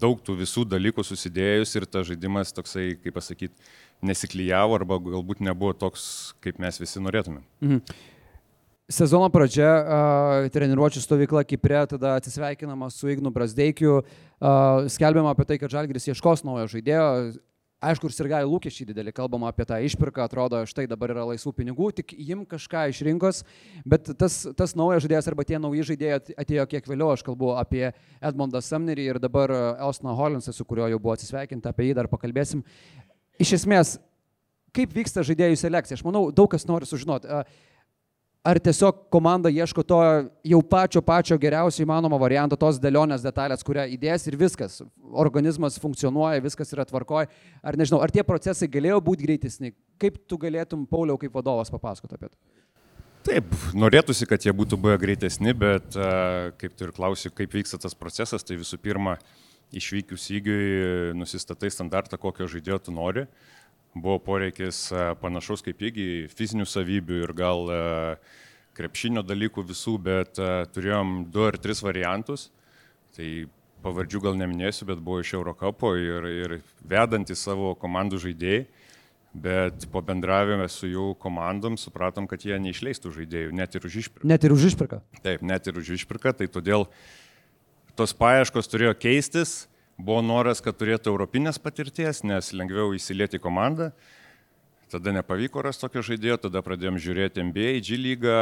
daug 0.00 0.20
tų 0.22 0.36
visų 0.42 0.64
dalykų 0.68 1.04
susidėjus 1.06 1.74
ir 1.78 1.86
tas 1.88 2.06
žaidimas 2.08 2.52
toksai, 2.54 2.92
kaip 3.00 3.16
pasakyti, 3.16 3.74
nesiklyjavo 4.04 4.76
arba 4.76 4.98
galbūt 5.02 5.40
nebuvo 5.44 5.72
toks, 5.76 6.34
kaip 6.44 6.60
mes 6.62 6.80
visi 6.82 7.02
norėtume. 7.02 7.42
Mhm. 7.64 7.82
Sezono 8.86 9.26
pradžia, 9.34 9.66
uh, 9.66 10.44
treniruočio 10.54 11.00
stovykla 11.02 11.42
Kiprė, 11.42 11.80
tada 11.90 12.12
atsisveikinama 12.20 12.86
su 12.94 13.10
Ignu 13.10 13.32
Brasdeikiu, 13.34 13.96
uh, 13.98 14.86
skelbiama 14.86 15.32
apie 15.34 15.46
tai, 15.48 15.56
kad 15.58 15.72
Žalgris 15.74 16.06
ieškos 16.12 16.44
naujo 16.46 16.68
žaidėjo, 16.70 17.08
Aišku, 17.76 18.08
ir 18.08 18.14
sirgali 18.16 18.48
lūkesčiai 18.48 18.86
dideli, 18.88 19.12
kalbama 19.12 19.50
apie 19.52 19.66
tą 19.68 19.76
išpirką, 19.84 20.24
atrodo, 20.24 20.62
štai 20.64 20.86
dabar 20.88 21.12
yra 21.12 21.26
laisvų 21.28 21.50
pinigų, 21.58 21.90
tik 21.98 22.14
jim 22.16 22.46
kažką 22.48 22.86
iš 22.88 23.02
rinkos, 23.04 23.42
bet 23.84 24.08
tas, 24.16 24.38
tas 24.56 24.72
naujas 24.78 25.04
žaidėjas 25.04 25.28
arba 25.28 25.44
tie 25.44 25.60
nauji 25.60 25.84
žaidėjai 25.90 26.38
atėjo 26.40 26.64
kiek 26.72 26.88
vėliau, 26.88 27.10
aš 27.12 27.26
kalbu 27.26 27.52
apie 27.60 27.90
Edmondą 28.24 28.62
Samnerį 28.64 29.10
ir 29.10 29.20
dabar 29.20 29.52
Osną 29.90 30.16
Holinsą, 30.16 30.56
su 30.56 30.64
kuriuo 30.64 30.88
jau 30.88 31.02
buvo 31.04 31.18
atsisveikinta, 31.18 31.74
apie 31.76 31.90
jį 31.90 31.98
dar 32.00 32.08
pakalbėsim 32.08 32.64
iš 33.42 33.56
esmės, 33.60 33.96
kaip 34.76 34.92
vyksta 34.96 35.24
žaidėjų 35.26 35.58
selekcija? 35.60 35.98
Aš 35.98 36.04
manau, 36.06 36.28
daug 36.34 36.50
kas 36.52 36.66
nori 36.68 36.88
sužinoti. 36.88 37.30
Ar 38.46 38.60
tiesiog 38.62 39.08
komanda 39.10 39.50
ieško 39.50 39.82
to 39.82 39.98
jau 40.46 40.58
pačio 40.70 41.00
pačio 41.02 41.34
geriausio 41.42 41.82
įmanomo 41.82 42.18
varianto, 42.22 42.54
tos 42.54 42.78
dėlionės 42.78 43.24
detalės, 43.24 43.64
kurią 43.66 43.88
įdės 43.96 44.28
ir 44.30 44.36
viskas. 44.38 44.78
Organizmas 45.18 45.80
funkcionuoja, 45.82 46.44
viskas 46.44 46.70
yra 46.76 46.86
tvarkoje. 46.86 47.26
Ar 47.66 47.78
nežinau, 47.80 47.98
ar 48.04 48.14
tie 48.14 48.22
procesai 48.26 48.68
galėjo 48.70 49.00
būti 49.08 49.26
greitesni? 49.26 49.72
Kaip 49.98 50.20
tu 50.30 50.38
galėtum, 50.38 50.86
Pauliau, 50.86 51.18
kaip 51.18 51.34
vadovas 51.34 51.72
papasakoti 51.74 52.14
apie 52.14 52.30
tai? 52.30 52.38
Taip, 53.26 53.50
norėtųsi, 53.74 54.28
kad 54.30 54.46
jie 54.46 54.54
būtų 54.54 54.78
buvę 54.78 55.00
greitesni, 55.02 55.50
bet 55.50 55.98
kaip 56.60 56.78
tu 56.78 56.86
ir 56.86 56.94
klausi, 56.94 57.32
kaip 57.34 57.58
vyksta 57.58 57.80
tas 57.82 57.98
procesas, 57.98 58.46
tai 58.46 58.60
visų 58.60 58.78
pirma, 58.78 59.16
uh, 59.18 59.45
išvykius 59.74 60.28
įgiui 60.38 61.14
nusistatai 61.18 61.70
standartą, 61.72 62.18
kokio 62.20 62.48
žaidėjo 62.50 62.80
tu 62.86 62.94
nori. 62.94 63.26
Buvo 63.96 64.18
poreikis 64.20 64.90
e, 64.92 65.02
panašaus 65.22 65.64
kaip 65.64 65.80
įgiai, 65.88 66.26
fizinių 66.28 66.66
savybių 66.68 67.22
ir 67.24 67.32
gal 67.36 67.70
e, 67.72 67.78
krepšinio 68.76 69.24
dalykų 69.24 69.64
visų, 69.70 69.96
bet 70.04 70.40
e, 70.40 70.66
turėjom 70.74 71.22
du 71.32 71.46
ar 71.48 71.56
tris 71.56 71.80
variantus. 71.84 72.50
Tai 73.16 73.28
pavardžių 73.84 74.20
gal 74.26 74.36
neminėsiu, 74.36 74.84
bet 74.90 75.00
buvo 75.00 75.22
iš 75.24 75.32
Eurocapo 75.38 75.94
ir, 75.96 76.28
ir 76.28 76.58
vedantys 76.84 77.40
savo 77.46 77.72
komandų 77.80 78.20
žaidėjai. 78.26 78.66
Bet 79.36 79.84
po 79.92 80.00
bendravime 80.00 80.64
su 80.72 80.88
jų 80.88 81.10
komandom 81.20 81.74
supratom, 81.76 82.24
kad 82.28 82.44
jie 82.44 82.56
neišleistų 82.56 83.10
žaidėjų, 83.18 83.50
net 83.56 83.74
ir 83.76 83.84
už 83.84 83.98
išpirką. 84.00 84.28
Net 84.28 84.44
ir 84.48 84.54
už 84.54 84.70
išpirką. 84.70 85.00
Taip, 85.20 85.42
net 85.44 85.68
ir 85.68 85.76
už 85.76 85.90
išpirką, 85.98 86.32
tai 86.38 86.48
todėl 86.48 86.86
uh, 86.86 86.94
tos 87.96 88.12
paieškos 88.16 88.68
turėjo 88.68 88.92
keistis, 89.00 89.64
buvo 89.96 90.20
noras, 90.24 90.60
kad 90.64 90.76
turėtų 90.76 91.14
europinės 91.14 91.58
patirties, 91.62 92.22
nes 92.26 92.52
lengviau 92.56 92.92
įsilieti 92.96 93.40
komandą. 93.42 93.90
Tada 94.92 95.10
nepavyko 95.16 95.64
rasti 95.66 95.82
tokio 95.82 96.04
žaidėjo, 96.06 96.36
tada 96.44 96.60
pradėjom 96.62 97.00
žiūrėti 97.02 97.42
NBA, 97.48 97.70
G 97.82 97.96
lygą 97.98 98.36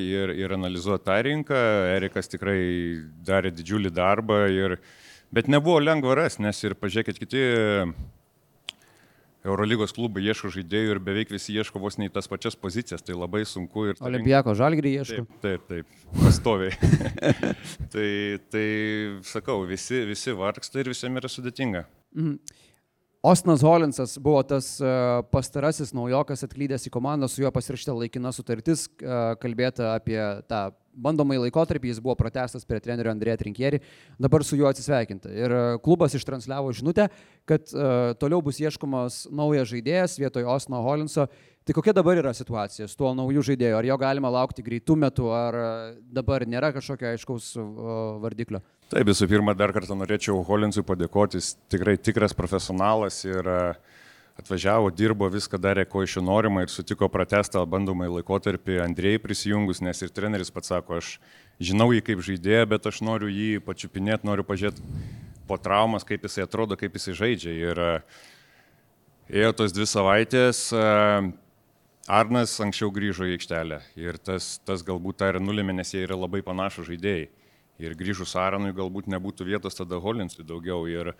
ir, 0.00 0.32
ir 0.32 0.54
analizuoti 0.56 1.04
tą 1.10 1.18
rinką. 1.26 1.58
Erikas 1.98 2.30
tikrai 2.32 2.60
darė 3.26 3.52
didžiulį 3.52 3.92
darbą, 3.92 4.46
ir, 4.48 4.78
bet 5.34 5.50
nebuvo 5.52 5.76
lengva 5.82 6.16
rasti, 6.22 6.46
nes 6.46 6.62
ir 6.64 6.78
pažiūrėkit, 6.80 7.20
kiti 7.20 7.44
Eurolygos 9.46 9.94
klubai 9.96 10.22
ieško 10.28 10.50
žaidėjų 10.52 10.94
ir 10.94 10.98
beveik 11.00 11.30
visi 11.32 11.54
ieško 11.56 11.80
vos 11.80 11.96
ne 11.96 12.10
į 12.10 12.12
tas 12.12 12.28
pačias 12.28 12.56
pozicijas, 12.60 13.00
tai 13.00 13.16
labai 13.16 13.46
sunku. 13.48 13.86
Ir 13.88 14.02
Olimpiako 14.04 14.52
žalgrį 14.58 14.92
ieško. 15.00 15.24
Taip, 15.40 15.68
taip, 15.68 15.68
taip 15.70 16.18
pastoviai. 16.20 16.74
tai, 17.94 18.10
tai 18.52 18.66
sakau, 19.24 19.62
visi, 19.68 20.02
visi 20.10 20.36
vargsta 20.36 20.82
ir 20.82 20.92
visiems 20.92 21.22
yra 21.22 21.32
sudėtinga. 21.32 21.86
Mhm. 22.18 22.36
Osnas 23.22 23.60
Holinsas 23.60 24.14
buvo 24.16 24.40
tas 24.48 24.78
e, 24.80 24.90
pastarasis 25.28 25.90
naujokas 25.92 26.40
atklydęs 26.46 26.86
į 26.88 26.92
komandą, 26.94 27.28
su 27.28 27.42
juo 27.42 27.50
pasirašyta 27.52 27.92
laikina 27.92 28.32
sutartis, 28.32 28.86
e, 28.96 29.18
kalbėta 29.42 29.90
apie 29.92 30.20
tą 30.48 30.70
bandomąjį 31.02 31.44
laikotarpį, 31.46 31.92
jis 31.92 32.00
buvo 32.04 32.16
protestas 32.18 32.66
prie 32.68 32.80
trenerio 32.82 33.12
Andrėja 33.12 33.40
Trinkierį, 33.40 33.80
dabar 34.20 34.44
su 34.46 34.58
juo 34.58 34.68
atsisveikinta. 34.70 35.32
Ir 35.34 35.54
e, 35.54 35.62
klubas 35.84 36.16
ištransliavo 36.18 36.72
žinutę, 36.76 37.08
kad 37.48 37.72
uh, 37.74 38.12
toliau 38.20 38.38
bus 38.44 38.60
ieškomas 38.62 39.24
naujas 39.34 39.70
žaidėjas 39.72 40.18
vietoj 40.20 40.46
Osno 40.52 40.82
Holinso. 40.84 41.26
Tai 41.66 41.74
kokia 41.76 41.94
dabar 41.96 42.20
yra 42.20 42.30
situacija 42.36 42.86
su 42.88 42.96
tuo 42.98 43.10
naujų 43.16 43.42
žaidėju? 43.50 43.78
Ar 43.80 43.88
jo 43.88 43.96
galima 44.00 44.30
laukti 44.32 44.62
greitų 44.64 44.96
metų, 45.02 45.26
ar 45.34 45.58
dabar 46.14 46.46
nėra 46.48 46.70
kažkokio 46.76 47.10
aiškaus 47.10 47.56
uh, 47.58 47.66
vardiklio? 48.22 48.62
Taip, 48.90 49.06
visų 49.06 49.28
pirma, 49.30 49.54
dar 49.54 49.70
kartą 49.70 49.94
norėčiau 49.94 50.40
Holinsui 50.48 50.82
padėkoti, 50.82 51.38
jis 51.38 51.52
tikrai 51.70 51.94
tikras 51.94 52.32
profesionalas 52.34 53.20
ir 53.22 53.46
e, 53.46 53.58
atvažiavo, 54.40 54.90
dirbo, 54.94 55.28
viską 55.30 55.60
darė, 55.60 55.84
ko 55.88 56.02
iš 56.04 56.16
jo 56.18 56.24
norima 56.24 56.64
ir 56.64 56.72
sutiko 56.72 57.08
pratestą 57.12 57.62
bandomąjį 57.68 58.16
laikotarpį 58.18 58.80
Andrėjai 58.84 59.22
prisijungus, 59.22 59.82
nes 59.84 60.02
ir 60.02 60.12
treneris 60.16 60.52
pats 60.54 60.72
sako, 60.72 61.00
aš 61.00 61.18
žinau 61.60 61.90
jį 61.94 62.02
kaip 62.06 62.24
žaidėją, 62.26 62.66
bet 62.72 62.88
aš 62.90 63.02
noriu 63.06 63.30
jį 63.30 63.60
pačiupinėti, 63.66 64.28
noriu 64.28 64.46
pažiūrėti 64.48 64.84
po 65.48 65.58
traumas, 65.60 66.06
kaip 66.06 66.24
jisai 66.26 66.46
atrodo, 66.46 66.78
kaip 66.80 66.96
jisai 66.96 67.16
žaidžia. 67.18 67.54
Ir 67.58 67.82
e, 67.84 67.92
ėjo 69.42 69.52
tos 69.60 69.74
dvi 69.76 69.88
savaitės, 69.90 70.68
e, 70.72 70.86
Arnas 72.10 72.56
anksčiau 72.64 72.90
grįžo 72.90 73.28
į 73.28 73.36
aikštelę 73.36 73.76
ir 74.00 74.16
tas, 74.18 74.56
tas 74.66 74.82
galbūt 74.86 75.20
tą 75.20 75.28
ir 75.30 75.38
nulėmė, 75.42 75.76
nes 75.78 75.92
jie 75.94 76.02
yra 76.06 76.16
labai 76.18 76.40
panašus 76.42 76.88
žaidėjai. 76.88 77.28
Ir 77.80 77.96
grįžus 77.98 78.36
Aranui 78.38 78.74
galbūt 78.76 79.08
nebūtų 79.10 79.46
vietos 79.48 79.78
tada 79.78 79.98
Holinsui 80.02 80.44
daugiau. 80.46 80.84
Ir 80.90 81.14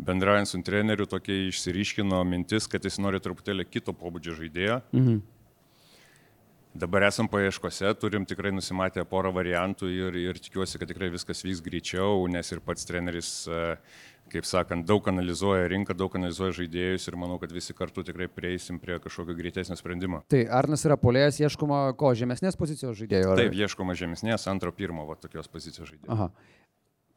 bendraujant 0.00 0.48
su 0.48 0.60
treneriu 0.64 1.06
tokia 1.10 1.46
išsiriškino 1.50 2.22
mintis, 2.28 2.68
kad 2.70 2.84
jis 2.84 3.00
nori 3.02 3.20
truputėlį 3.22 3.68
kito 3.68 3.96
pobūdžio 3.96 4.36
žaidėjo. 4.40 4.82
Mhm. 4.96 5.24
Dabar 6.76 7.06
esam 7.06 7.24
paieškose, 7.32 7.88
turim 7.96 8.26
tikrai 8.28 8.50
nusimatę 8.52 9.00
porą 9.08 9.30
variantų 9.32 9.88
ir, 9.88 10.16
ir 10.20 10.40
tikiuosi, 10.44 10.76
kad 10.76 10.90
tikrai 10.90 11.08
viskas 11.14 11.40
vyks 11.46 11.62
greičiau, 11.64 12.26
nes 12.28 12.52
ir 12.52 12.60
pats 12.60 12.84
treneris 12.84 13.30
uh, 13.48 13.78
kaip 14.32 14.46
sakant, 14.48 14.86
daug 14.88 15.06
analizuoja 15.10 15.68
rinką, 15.70 15.94
daug 15.96 16.14
analizuoja 16.18 16.54
žaidėjus 16.60 17.06
ir 17.08 17.16
manau, 17.20 17.38
kad 17.42 17.52
visi 17.54 17.74
kartu 17.76 18.04
tikrai 18.06 18.28
prieisim 18.32 18.80
prie 18.82 18.98
kažkokio 19.02 19.36
greitesnio 19.38 19.78
sprendimo. 19.78 20.22
Tai 20.32 20.42
Arnas 20.58 20.84
yra 20.88 20.98
polėjas, 21.00 21.40
ieškoma 21.42 21.80
ko, 21.98 22.12
žemesnės 22.18 22.58
pozicijos 22.58 22.98
žaidėjo? 23.00 23.32
Ar... 23.32 23.42
Taip, 23.44 23.56
ieškoma 23.56 23.96
žemesnės, 23.98 24.46
antro, 24.50 24.72
pirmo, 24.76 25.06
va, 25.08 25.18
tokios 25.20 25.50
pozicijos 25.52 25.92
žaidėjo. 25.92 26.12
Aha. 26.16 26.30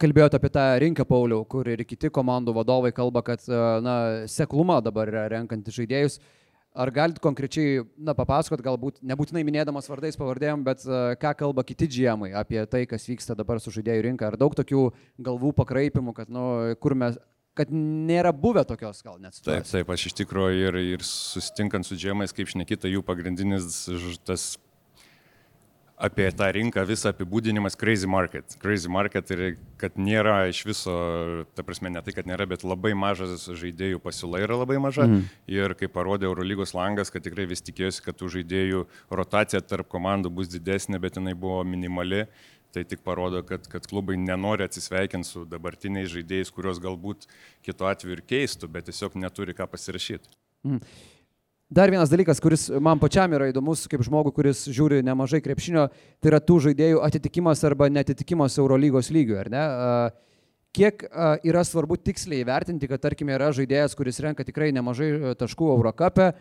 Kalbėjote 0.00 0.38
apie 0.40 0.48
tą 0.54 0.62
rinką, 0.80 1.04
Pauliau, 1.04 1.42
kur 1.44 1.68
ir 1.68 1.82
kiti 1.84 2.08
komandų 2.08 2.54
vadovai 2.56 2.92
kalba, 2.96 3.20
kad 3.26 3.42
na, 3.84 3.96
sekluma 4.32 4.78
dabar 4.80 5.10
yra 5.12 5.26
renkantys 5.28 5.76
žaidėjus. 5.76 6.16
Ar 6.70 6.90
galit 6.94 7.18
konkrečiai, 7.18 7.80
na, 7.98 8.14
papasakot, 8.14 8.60
galbūt 8.62 9.00
nebūtinai 9.02 9.42
minėdamas 9.42 9.88
vardais 9.90 10.14
pavardėjom, 10.18 10.62
bet 10.68 10.84
uh, 10.86 11.16
ką 11.18 11.32
kalba 11.40 11.64
kiti 11.66 11.88
džiemai 11.90 12.30
apie 12.38 12.62
tai, 12.70 12.84
kas 12.86 13.08
vyksta 13.10 13.34
dabar 13.34 13.58
su 13.58 13.72
žaidėjų 13.74 14.04
rinka? 14.06 14.28
Ar 14.30 14.38
daug 14.38 14.54
tokių 14.54 14.84
galvų 15.18 15.50
pakraipimų, 15.58 16.14
kad, 16.14 16.30
nu, 16.30 16.44
kur 16.78 16.94
mes, 16.94 17.18
kad 17.58 17.74
nėra 17.74 18.30
buvę 18.30 18.62
tokios 18.70 19.02
gal 19.02 19.18
net 19.18 19.34
situacijos? 19.34 19.66
Taip, 19.66 19.82
taip, 19.82 19.90
aš 19.96 20.06
iš 20.12 20.16
tikrųjų 20.22 20.68
ir, 20.68 20.80
ir 20.94 21.06
susitinkant 21.06 21.90
su 21.90 21.98
džiemais, 21.98 22.34
kaip 22.36 22.54
šnekita, 22.54 22.86
jų 22.92 23.02
pagrindinis 23.02 23.82
tas 24.22 24.52
apie 26.00 26.26
tą 26.32 26.48
rinką 26.54 26.84
visą 26.88 27.10
apibūdinimas 27.12 27.76
crazy 27.78 28.08
market. 28.08 28.56
Crazy 28.62 28.88
market 28.88 29.30
ir 29.34 29.42
kad 29.80 29.98
nėra 30.00 30.46
iš 30.50 30.62
viso, 30.64 30.94
ta 31.56 31.64
prasme, 31.66 31.92
ne 31.92 32.00
tai, 32.04 32.14
kad 32.16 32.28
nėra, 32.28 32.46
bet 32.48 32.64
labai 32.64 32.94
mažas 32.96 33.44
žaidėjų 33.48 34.00
pasiūla 34.04 34.40
yra 34.46 34.56
labai 34.62 34.78
maža. 34.82 35.06
Mm. 35.08 35.26
Ir 35.52 35.76
kaip 35.80 35.92
parodė 35.96 36.30
Eurolygos 36.30 36.72
langas, 36.76 37.12
kad 37.12 37.24
tikrai 37.26 37.44
vis 37.50 37.64
tikėjosi, 37.66 38.04
kad 38.06 38.16
tų 38.16 38.30
žaidėjų 38.38 38.86
rotacija 39.12 39.60
tarp 39.60 39.90
komandų 39.92 40.32
bus 40.40 40.48
didesnė, 40.52 41.02
bet 41.02 41.20
jinai 41.20 41.36
buvo 41.36 41.60
minimali. 41.68 42.24
Tai 42.70 42.84
tik 42.86 43.00
parodo, 43.02 43.40
kad, 43.42 43.64
kad 43.66 43.86
klubai 43.90 44.14
nenori 44.14 44.62
atsisveikinti 44.62 45.26
su 45.26 45.42
dabartiniais 45.50 46.12
žaidėjais, 46.12 46.52
kuriuos 46.54 46.78
galbūt 46.80 47.26
kitu 47.66 47.88
atveju 47.90 48.14
ir 48.14 48.22
keistų, 48.30 48.70
bet 48.70 48.86
tiesiog 48.86 49.16
neturi 49.18 49.56
ką 49.58 49.66
pasirašyti. 49.72 50.30
Mm. 50.68 50.78
Dar 51.70 51.86
vienas 51.86 52.10
dalykas, 52.10 52.40
kuris 52.42 52.64
man 52.82 52.98
pačiam 52.98 53.30
yra 53.30 53.46
įdomus, 53.46 53.84
kaip 53.86 54.02
žmogui, 54.02 54.32
kuris 54.34 54.64
žiūri 54.74 55.04
nemažai 55.06 55.38
krepšinio, 55.44 55.84
tai 56.18 56.32
yra 56.32 56.40
tų 56.42 56.56
žaidėjų 56.64 56.98
atitikimas 57.06 57.62
arba 57.68 57.86
netitikimas 57.86 58.56
Eurolygos 58.58 59.12
lygių, 59.14 59.36
ar 59.38 59.50
ne? 59.52 59.62
Kiek 60.74 61.04
yra 61.46 61.62
svarbu 61.66 61.94
tiksliai 62.02 62.42
įvertinti, 62.42 62.90
kad 62.90 63.04
tarkime 63.06 63.36
yra 63.36 63.52
žaidėjas, 63.54 63.94
kuris 63.94 64.18
renka 64.18 64.42
tikrai 64.48 64.72
nemažai 64.74 65.12
taškų 65.38 65.70
Eurocapė, 65.76 66.32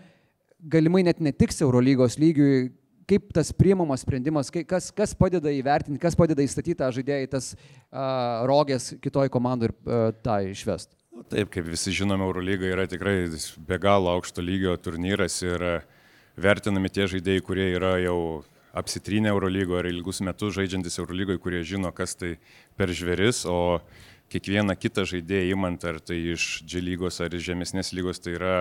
galimai 0.74 1.04
net 1.06 1.22
netiks 1.22 1.62
Eurolygos 1.62 2.18
lygiui, 2.18 2.72
kaip 3.10 3.30
tas 3.34 3.54
priimamas 3.54 4.02
sprendimas, 4.02 4.50
kas, 4.50 4.90
kas 4.90 5.14
padeda 5.18 5.54
įvertinti, 5.54 6.02
kas 6.02 6.18
padeda 6.18 6.42
įstatyti 6.42 6.80
tą 6.82 6.90
žaidėją 6.98 7.28
į 7.28 7.30
tas 7.38 7.54
uh, 7.54 8.50
rogės 8.50 8.96
kitoj 8.98 9.30
komandai 9.34 9.70
ir 9.70 9.78
uh, 9.78 10.10
tą 10.26 10.42
išvest. 10.50 10.96
Taip, 11.28 11.50
kaip 11.52 11.68
visi 11.68 11.92
žinome, 11.96 12.24
Eurolyga 12.24 12.70
yra 12.70 12.86
tikrai 12.88 13.28
be 13.68 13.78
galo 13.82 14.14
aukšto 14.14 14.44
lygio 14.46 14.76
turnyras 14.80 15.42
ir 15.44 15.64
e, 15.66 15.74
vertinami 16.40 16.92
tie 16.94 17.08
žaidėjai, 17.12 17.44
kurie 17.44 17.68
yra 17.76 17.98
jau 18.00 18.44
apsitrynę 18.80 19.32
Eurolygoje 19.34 19.82
ar 19.82 19.90
ilgus 19.90 20.22
metus 20.24 20.56
žaidžiantis 20.56 21.00
Eurolygoje, 21.02 21.42
kurie 21.44 21.64
žino, 21.68 21.92
kas 21.96 22.16
tai 22.16 22.38
per 22.80 22.94
žveris, 22.96 23.44
o 23.50 23.82
kiekvieną 24.32 24.76
kitą 24.80 25.04
žaidėją 25.10 25.56
įmant, 25.56 25.84
ar 25.90 26.00
tai 26.00 26.20
iš 26.36 26.62
G 26.70 26.84
lygos 26.84 27.20
ar 27.26 27.34
iš 27.34 27.50
žemesnės 27.50 27.92
lygos, 27.98 28.22
tai 28.24 28.38
yra 28.38 28.54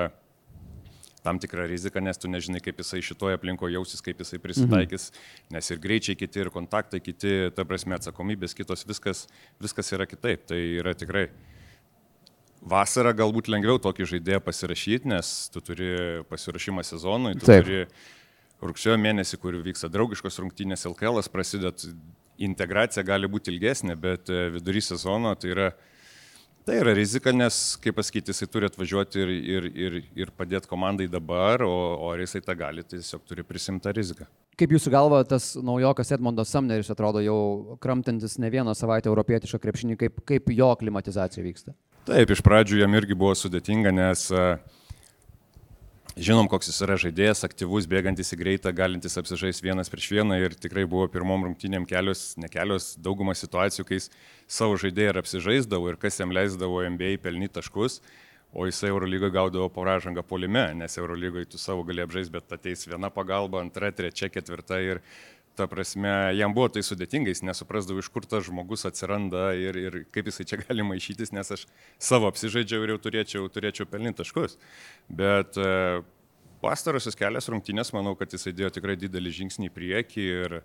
tam 1.22 1.38
tikra 1.42 1.66
rizika, 1.68 2.00
nes 2.00 2.18
tu 2.18 2.30
nežinai, 2.30 2.62
kaip 2.64 2.78
jisai 2.80 3.02
šitoje 3.04 3.36
aplinkoje 3.36 3.76
jausis, 3.76 4.00
kaip 4.04 4.22
jisai 4.22 4.40
prisitaikys, 4.42 5.10
mhm. 5.10 5.54
nes 5.58 5.70
ir 5.70 5.82
greičiai 5.82 6.16
kiti, 6.18 6.42
ir 6.42 6.50
kontaktai 6.54 7.02
kiti, 7.04 7.52
ta 7.54 7.66
prasme 7.68 7.98
atsakomybės 7.98 8.56
kitos, 8.56 8.86
viskas, 8.88 9.26
viskas 9.60 9.92
yra 9.94 10.08
kitaip. 10.08 10.46
Tai 10.48 10.58
yra 10.80 10.94
tikrai 10.96 11.28
Vasarą 12.66 13.12
galbūt 13.16 13.48
lengviau 13.52 13.78
tokį 13.82 14.06
žaidėją 14.14 14.40
pasirašyti, 14.42 15.08
nes 15.12 15.32
tu 15.54 15.62
turi 15.64 15.90
pasirašymą 16.30 16.82
sezonui, 16.86 17.36
tu 17.38 17.46
Taip. 17.46 17.64
turi 17.64 17.84
rugsėjo 18.62 18.96
mėnesį, 18.98 19.38
kur 19.38 19.58
vyksta 19.62 19.90
draugiškos 19.92 20.40
rungtynės 20.42 20.86
LKL, 20.90 21.22
prasideda 21.30 21.72
integracija 22.38 23.04
gali 23.06 23.30
būti 23.30 23.52
ilgesnė, 23.52 23.94
bet 23.98 24.30
e, 24.30 24.48
vidury 24.54 24.82
sezono 24.82 25.34
tai 25.38 25.52
yra, 25.54 25.68
tai 26.66 26.80
yra 26.82 26.94
rizika, 26.98 27.32
nes, 27.34 27.78
kaip 27.82 27.96
pasakyti, 27.98 28.34
jisai 28.34 28.50
turi 28.50 28.68
atvažiuoti 28.68 29.22
ir, 29.22 29.32
ir, 29.38 29.70
ir, 29.86 29.98
ir 30.24 30.34
padėti 30.38 30.70
komandai 30.70 31.08
dabar, 31.10 31.64
o, 31.66 31.74
o 31.98 32.12
ar 32.12 32.22
jisai 32.22 32.42
tą 32.44 32.54
gali, 32.58 32.86
tai 32.86 33.00
tiesiog 33.00 33.26
turi 33.26 33.46
prisimtą 33.46 33.94
riziką. 33.94 34.28
Kaip 34.58 34.74
jūsų 34.74 34.90
galva, 34.90 35.22
tas 35.26 35.52
naujokas 35.62 36.10
Edmondas 36.16 36.50
Samneris 36.50 36.90
atrodo 36.90 37.22
jau 37.22 37.78
kramtantis 37.82 38.38
ne 38.42 38.50
vieną 38.50 38.74
savaitę 38.74 39.10
europietišką 39.10 39.60
krepšinį, 39.62 39.98
kaip, 40.00 40.22
kaip 40.26 40.50
jo 40.54 40.72
klimatizacija 40.80 41.46
vyksta? 41.46 41.74
Taip, 42.08 42.30
iš 42.32 42.40
pradžių 42.40 42.78
jam 42.80 42.94
irgi 42.96 43.12
buvo 43.12 43.34
sudėtinga, 43.36 43.90
nes 43.92 44.22
žinom, 46.16 46.46
koks 46.48 46.70
jis 46.70 46.78
yra 46.86 46.94
žaidėjas, 46.96 47.44
aktyvus, 47.44 47.84
bėgantis 47.90 48.32
į 48.32 48.38
greitą, 48.40 48.72
galintis 48.72 49.18
apsižaisti 49.20 49.66
vienas 49.66 49.92
prieš 49.92 50.06
vieną 50.14 50.38
ir 50.40 50.56
tikrai 50.56 50.86
buvo 50.88 51.04
pirmom 51.12 51.44
rungtynėm 51.44 51.84
kelios, 51.90 52.30
ne 52.40 52.48
kelios, 52.48 52.94
dauguma 53.04 53.36
situacijų, 53.36 53.84
kai 53.90 53.98
jis 53.98 54.08
savo 54.48 54.78
žaidėją 54.80 55.12
ir 55.12 55.20
apsižaisdavo 55.20 55.92
ir 55.92 56.00
kas 56.00 56.16
jam 56.22 56.32
leisdavo 56.32 56.80
MBA 56.94 57.18
pelnyti 57.26 57.58
taškus, 57.58 58.00
o 58.56 58.64
jisai 58.64 58.88
Eurolygoje 58.88 59.36
gaudavo 59.36 59.68
poražangą 59.68 60.24
polime, 60.24 60.64
nes 60.80 60.96
Eurolygoje 60.96 61.52
tu 61.52 61.60
savo 61.60 61.84
gali 61.84 62.06
apžaisti, 62.06 62.38
bet 62.38 62.56
ateis 62.56 62.88
viena 62.88 63.12
pagalba, 63.12 63.60
antra, 63.60 63.92
trečia, 63.92 64.32
ketvirta 64.32 64.80
ir 64.80 65.04
ta 65.58 65.66
prasme, 65.66 66.10
jam 66.38 66.54
buvo 66.54 66.68
tai 66.72 66.84
sudėtinga, 66.86 67.32
jis 67.32 67.42
nesuprasdavo, 67.46 68.02
iš 68.02 68.10
kur 68.14 68.26
tas 68.28 68.46
žmogus 68.46 68.86
atsiranda 68.86 69.50
ir, 69.58 69.78
ir 69.80 69.96
kaip 70.14 70.30
jisai 70.30 70.46
čia 70.46 70.60
gali 70.62 70.86
maišytis, 70.86 71.34
nes 71.34 71.50
aš 71.56 71.64
savo 71.98 72.30
apsižaidžiau 72.30 72.86
ir 72.86 72.94
jau 72.94 73.00
turėčiau, 73.08 73.50
turėčiau 73.52 73.88
pelninti 73.90 74.22
taškus. 74.22 74.54
Bet 75.10 75.58
e, 75.58 75.72
pastarosios 76.62 77.18
kelias 77.18 77.50
rungtynės, 77.50 77.90
manau, 77.96 78.14
kad 78.18 78.32
jisai 78.34 78.54
dėjo 78.54 78.70
tikrai 78.78 78.96
didelį 79.00 79.34
žingsnį 79.40 79.70
į 79.70 79.74
priekį 79.74 80.26
ir, 80.44 80.58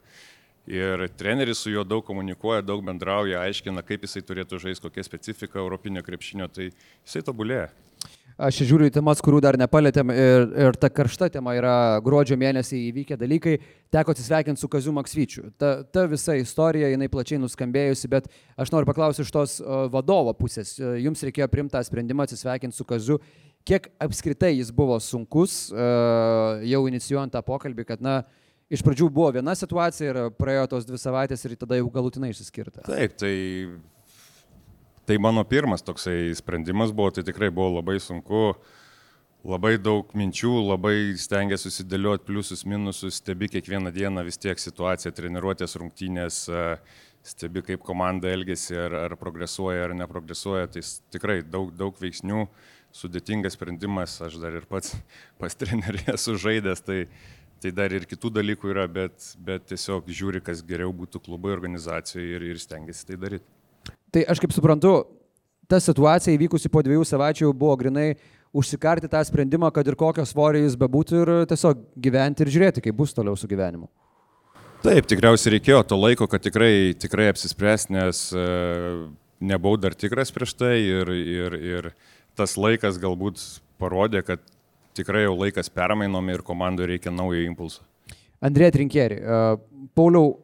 ir 0.69 1.07
treneris 1.17 1.65
su 1.65 1.73
juo 1.73 1.85
daug 1.87 2.05
komunikuoja, 2.05 2.61
daug 2.65 2.85
bendrauja, 2.85 3.41
aiškina, 3.47 3.81
kaip 3.87 4.05
jisai 4.05 4.21
turėtų 4.29 4.61
žaisti, 4.67 4.85
kokia 4.85 5.09
specifika 5.09 5.61
europinio 5.63 6.05
krepšinio, 6.05 6.49
tai 6.53 6.69
jisai 6.69 7.25
tobulėja. 7.25 7.71
Aš 8.41 8.63
žiūriu 8.65 8.87
į 8.89 8.93
temas, 8.95 9.19
kurių 9.21 9.39
dar 9.45 9.57
nepalėtėm 9.61 10.09
ir, 10.09 10.45
ir 10.65 10.77
ta 10.81 10.89
karšta 10.89 11.27
tema 11.35 11.53
yra 11.53 11.75
gruodžio 12.01 12.33
mėnesį 12.41 12.79
įvykę 12.89 13.17
dalykai. 13.21 13.59
Teko 13.93 14.15
atsisveikinti 14.15 14.61
su 14.61 14.69
Kaziu 14.73 14.93
Maksvyčiu. 14.97 15.51
Ta, 15.61 15.75
ta 15.85 16.07
visa 16.09 16.33
istorija, 16.39 16.89
jinai 16.89 17.11
plačiai 17.13 17.37
nuskambėjusi, 17.43 18.09
bet 18.09 18.29
aš 18.57 18.73
noriu 18.73 18.89
paklausti 18.89 19.21
iš 19.21 19.33
tos 19.33 19.59
vadovo 19.93 20.33
pusės. 20.37 20.75
Jums 20.79 21.21
reikėjo 21.29 21.49
primtą 21.53 21.83
sprendimą 21.85 22.25
atsisveikinti 22.25 22.77
su 22.77 22.87
Kaziu. 22.89 23.19
Kiek 23.69 23.91
apskritai 24.01 24.55
jis 24.55 24.73
buvo 24.75 24.97
sunkus, 24.99 25.69
jau 25.71 26.81
inicijuojant 26.89 27.31
tą 27.37 27.45
pokalbį, 27.45 27.85
kad, 27.93 28.01
na, 28.03 28.23
iš 28.73 28.81
pradžių 28.83 29.07
buvo 29.13 29.29
viena 29.37 29.53
situacija 29.55 30.09
ir 30.09 30.21
praėjo 30.41 30.65
tos 30.73 30.89
dvi 30.89 30.99
savaitės 30.99 31.45
ir 31.45 31.55
tada 31.61 31.77
jau 31.77 31.87
galutinai 31.93 32.33
išsiskirta. 32.33 32.83
Taip, 32.89 33.15
tai 33.21 33.33
Tai 35.05 35.17
mano 35.17 35.43
pirmas 35.43 35.81
toksai 35.83 36.31
sprendimas 36.35 36.91
buvo, 36.91 37.11
tai 37.11 37.23
tikrai 37.27 37.49
buvo 37.51 37.73
labai 37.75 37.97
sunku, 37.99 38.53
labai 39.43 39.75
daug 39.75 40.13
minčių, 40.15 40.51
labai 40.69 41.17
stengiasi 41.19 41.67
susidėlioti 41.67 42.23
pliusus, 42.29 42.61
minusus, 42.63 43.17
stebi 43.19 43.49
kiekvieną 43.51 43.91
dieną 43.91 44.23
vis 44.23 44.39
tiek 44.39 44.61
situaciją, 44.63 45.11
treniruotės, 45.11 45.75
rungtynės, 45.81 46.37
stebi 47.27 47.65
kaip 47.67 47.83
komanda 47.83 48.31
elgesi, 48.31 48.77
ar, 48.79 48.95
ar 49.01 49.15
progresuoja, 49.19 49.89
ar 49.89 49.95
neprogresuoja, 50.05 50.69
tai 50.71 50.85
tikrai 51.11 51.41
daug, 51.43 51.73
daug 51.75 51.99
veiksnių, 51.99 52.45
sudėtingas 52.95 53.57
sprendimas, 53.57 54.15
aš 54.23 54.37
dar 54.39 54.55
ir 54.55 54.69
pats 54.71 54.95
pas 55.41 55.51
trenerį 55.51 56.05
esu 56.15 56.37
žaidęs, 56.39 56.83
tai, 56.87 57.01
tai 57.59 57.73
dar 57.75 57.91
ir 57.91 58.07
kitų 58.07 58.31
dalykų 58.39 58.71
yra, 58.71 58.87
bet, 58.87 59.33
bet 59.35 59.67
tiesiog 59.73 60.07
žiūri, 60.07 60.39
kas 60.47 60.63
geriau 60.63 60.95
būtų 60.95 61.25
klubai 61.27 61.51
organizacijoje 61.57 62.39
ir, 62.39 62.47
ir 62.53 62.63
stengiasi 62.63 63.11
tai 63.11 63.19
daryti. 63.25 63.62
Tai 64.13 64.21
aš 64.29 64.41
kaip 64.43 64.53
suprantu, 64.53 64.93
ta 65.65 65.79
situacija 65.81 66.35
įvykusi 66.35 66.69
po 66.69 66.83
dviejų 66.85 67.05
savaičių 67.07 67.49
buvo 67.57 67.75
grinai 67.79 68.13
užsikarti 68.53 69.09
tą 69.09 69.23
sprendimą, 69.25 69.71
kad 69.73 69.87
ir 69.89 69.97
kokio 69.97 70.25
svorio 70.29 70.61
jis 70.61 70.77
bebūtų 70.77 71.21
ir 71.23 71.31
tiesiog 71.49 71.81
gyventi 71.97 72.45
ir 72.45 72.51
žiūrėti, 72.53 72.83
kaip 72.85 72.97
bus 72.99 73.15
toliau 73.17 73.33
su 73.39 73.49
gyvenimu. 73.49 73.89
Taip, 74.83 75.07
tikriausiai 75.09 75.55
reikėjo 75.55 75.79
to 75.87 75.97
laiko, 75.97 76.27
kad 76.29 76.43
tikrai, 76.43 76.93
tikrai 76.99 77.29
apsispręs, 77.31 77.87
nes 77.95 78.23
e, 78.35 78.43
nebuvau 79.41 79.79
dar 79.79 79.95
tikras 79.95 80.29
prieš 80.35 80.53
tai 80.59 80.75
ir, 80.83 81.09
ir, 81.09 81.55
ir 81.57 81.89
tas 82.37 82.57
laikas 82.59 82.99
galbūt 83.01 83.41
parodė, 83.81 84.21
kad 84.27 84.43
tikrai 84.93 85.23
jau 85.23 85.37
laikas 85.39 85.71
permainom 85.73 86.29
ir 86.29 86.45
komandai 86.45 86.91
reikia 86.93 87.15
naujo 87.15 87.41
impulso. 87.47 87.81
Andrėja 88.43 88.75
Trinkeri, 88.75 89.21
uh, 89.23 89.55
Pauliau, 89.95 90.35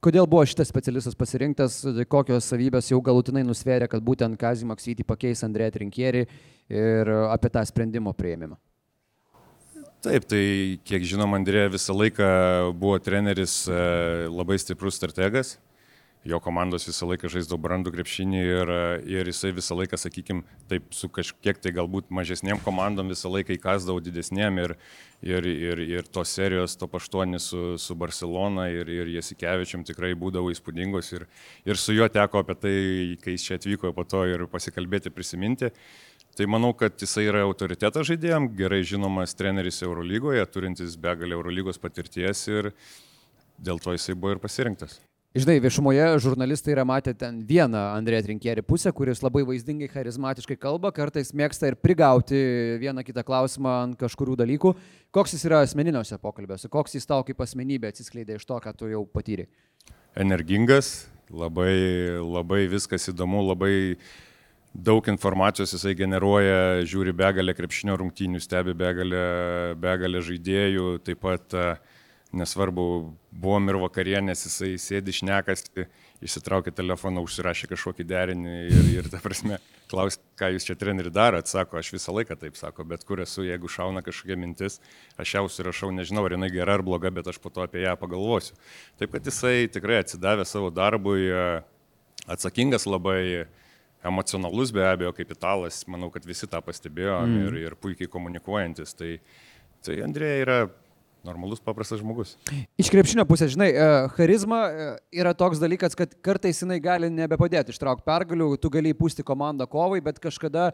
Kodėl 0.00 0.24
buvo 0.24 0.46
šitas 0.48 0.70
specialistas 0.72 1.16
pasirinktas, 1.18 1.74
kokios 2.08 2.46
savybės 2.48 2.86
jau 2.88 3.02
galutinai 3.04 3.42
nusvėrė, 3.44 3.84
kad 3.92 4.00
būtent 4.00 4.38
Kazį 4.40 4.70
Maksytį 4.70 5.04
pakeis 5.04 5.44
Andrėją 5.44 5.74
Trinkierį 5.74 6.22
ir 6.72 7.10
apie 7.28 7.50
tą 7.52 7.60
sprendimo 7.68 8.14
prieimimą? 8.16 8.56
Taip, 10.00 10.24
tai 10.24 10.44
kiek 10.88 11.04
žinom, 11.04 11.36
Andrėja 11.36 11.74
visą 11.74 11.92
laiką 11.92 12.30
buvo 12.80 12.96
treneris 13.04 13.66
e, 13.68 13.80
labai 14.32 14.56
stiprus 14.62 14.96
strategas 14.96 15.58
jo 16.24 16.40
komandos 16.40 16.84
visą 16.84 17.08
laiką 17.08 17.30
žaisdavo 17.32 17.62
brandų 17.64 17.94
krepšinį 17.94 18.40
ir, 18.40 18.72
ir 19.08 19.30
jisai 19.30 19.54
visą 19.56 19.76
laiką, 19.78 19.96
sakykime, 20.00 20.44
taip 20.68 20.92
su 20.92 21.08
kažkiek 21.08 21.60
tai 21.62 21.72
galbūt 21.76 22.10
mažesniem 22.12 22.60
komandom 22.64 23.08
visą 23.08 23.32
laiką 23.32 23.56
įkasdavo 23.56 24.02
didesniem 24.04 24.60
ir, 24.60 24.76
ir, 25.24 25.48
ir, 25.48 25.82
ir 25.96 26.12
tos 26.12 26.34
serijos 26.36 26.76
top 26.80 26.98
8 27.00 27.40
su, 27.40 27.64
su 27.80 27.96
Barcelona 27.96 28.68
ir, 28.68 28.92
ir 28.92 29.14
Jasikevičiam 29.16 29.84
tikrai 29.88 30.12
būdavo 30.12 30.52
įspūdingos 30.52 31.12
ir, 31.16 31.26
ir 31.64 31.80
su 31.80 31.96
juo 31.96 32.08
teko 32.12 32.44
apie 32.44 32.58
tai, 32.60 32.76
kai 33.24 33.38
jis 33.38 33.48
čia 33.48 33.60
atvyko 33.60 33.96
po 33.96 34.04
to 34.04 34.26
ir 34.28 34.44
pasikalbėti, 34.52 35.12
prisiminti. 35.14 35.72
Tai 36.36 36.46
manau, 36.46 36.70
kad 36.78 37.00
jisai 37.00 37.24
yra 37.26 37.42
autoritetas 37.42 38.06
žaidėjim, 38.06 38.52
gerai 38.56 38.84
žinomas 38.86 39.34
treneris 39.34 39.80
Eurolygoje, 39.82 40.44
turintis 40.52 40.94
begalę 41.00 41.34
Eurolygos 41.34 41.80
patirties 41.82 42.44
ir 42.52 42.74
dėl 43.58 43.80
to 43.82 43.96
jisai 43.96 44.14
buvo 44.14 44.36
ir 44.36 44.44
pasirinktas. 44.44 45.00
Žinai, 45.30 45.60
viešumoje 45.62 46.18
žurnalistai 46.18 46.72
yra 46.74 46.82
matę 46.82 47.12
ten 47.14 47.36
vieną 47.46 47.78
Andrėją 47.94 48.24
Trinkierį 48.26 48.64
pusę, 48.66 48.90
kuris 48.90 49.20
labai 49.22 49.44
vaizdingai, 49.46 49.86
charizmatiškai 49.92 50.56
kalba, 50.58 50.90
kartais 50.90 51.28
mėgsta 51.38 51.68
ir 51.70 51.76
prigauti 51.78 52.40
vieną 52.82 53.04
kitą 53.06 53.22
klausimą 53.28 53.74
ant 53.84 53.94
kažkurių 54.00 54.34
dalykų. 54.40 54.72
Koks 55.14 55.36
jis 55.36 55.44
yra 55.46 55.60
asmeniniuose 55.62 56.18
pokalbiuose, 56.18 56.66
koks 56.72 56.98
jis 56.98 57.06
tau 57.06 57.22
kaip 57.28 57.44
asmenybė 57.46 57.92
atsiskleidė 57.92 58.40
iš 58.40 58.48
to, 58.48 58.58
ką 58.58 58.72
tu 58.74 58.90
jau 58.90 59.04
patyrė? 59.06 59.46
Energingas, 60.18 61.06
labai, 61.30 61.78
labai 62.18 62.64
viskas 62.74 63.06
įdomu, 63.14 63.44
labai 63.52 63.76
daug 64.74 65.06
informacijos 65.14 65.76
jisai 65.76 65.94
generuoja, 65.94 66.82
žiūri 66.82 67.14
begalę 67.14 67.54
krepšinio 67.54 67.94
rungtynių, 68.02 68.42
stebi 68.42 68.74
begalę, 68.74 69.24
begalę 69.78 70.26
žaidėjų, 70.26 70.90
taip 71.06 71.22
pat 71.22 71.54
uh, 71.54 71.98
nesvarbu, 72.36 72.84
buvom 73.30 73.68
ir 73.72 73.78
vakarienės, 73.82 74.44
jisai 74.46 74.70
sėdi 74.78 75.14
šnekasi, 75.16 75.86
išsitraukė 76.22 76.72
telefoną, 76.76 77.24
užsirašė 77.26 77.70
kažkokį 77.72 78.06
derinį 78.06 78.56
ir, 78.70 78.88
ir 79.00 79.08
ta 79.10 79.18
prasme, 79.22 79.58
klaus, 79.90 80.20
ką 80.38 80.52
jūs 80.54 80.68
čia 80.68 80.76
treneri 80.78 81.10
darot, 81.10 81.50
sako, 81.50 81.80
aš 81.80 81.90
visą 81.96 82.14
laiką 82.14 82.36
taip 82.38 82.58
sako, 82.58 82.86
bet 82.86 83.02
kur 83.08 83.22
esu, 83.24 83.42
jeigu 83.48 83.70
šauna 83.72 84.04
kažkokia 84.06 84.38
mintis, 84.38 84.78
aš 85.20 85.34
ją 85.36 85.44
užsirašau, 85.48 85.90
nežinau, 85.96 86.26
ar 86.28 86.36
jinai 86.36 86.52
gera 86.54 86.78
ar 86.78 86.84
bloga, 86.86 87.10
bet 87.14 87.32
aš 87.32 87.40
po 87.42 87.50
to 87.50 87.64
apie 87.66 87.82
ją 87.82 87.96
pagalvosiu. 87.98 88.54
Taip 89.00 89.16
kad 89.16 89.26
jisai 89.26 89.70
tikrai 89.72 90.02
atsidavė 90.04 90.46
savo 90.46 90.70
darbui, 90.74 91.26
atsakingas 92.30 92.86
labai, 92.86 93.48
emocionalus 94.04 94.72
be 94.72 94.84
abejo, 94.86 95.12
kaip 95.16 95.32
italas, 95.34 95.82
manau, 95.90 96.08
kad 96.12 96.24
visi 96.24 96.48
tą 96.48 96.62
pastebėjom 96.64 97.26
mm. 97.26 97.48
ir, 97.48 97.58
ir 97.66 97.76
puikiai 97.80 98.08
komunikuojantis. 98.08 98.94
Tai, 98.96 99.10
tai 99.84 99.98
Andrėja 100.06 100.44
yra 100.44 100.58
normalus, 101.26 101.60
paprastas 101.64 102.00
žmogus. 102.00 102.36
Iš 102.80 102.90
krepšinio 102.92 103.26
pusės, 103.28 103.52
žinai, 103.54 103.68
e, 103.74 103.90
charizma 104.16 104.60
e, 104.68 104.88
yra 105.22 105.34
toks 105.36 105.60
dalykas, 105.60 105.96
kad 105.98 106.14
kartais 106.24 106.62
jinai 106.62 106.80
gali 106.82 107.10
nebepadėti 107.12 107.74
ištraukti 107.74 108.06
pergalių, 108.06 108.54
tu 108.60 108.72
gali 108.72 108.94
įpūsti 108.94 109.26
komandą 109.26 109.68
kovai, 109.70 110.00
bet 110.04 110.20
kažkada 110.22 110.70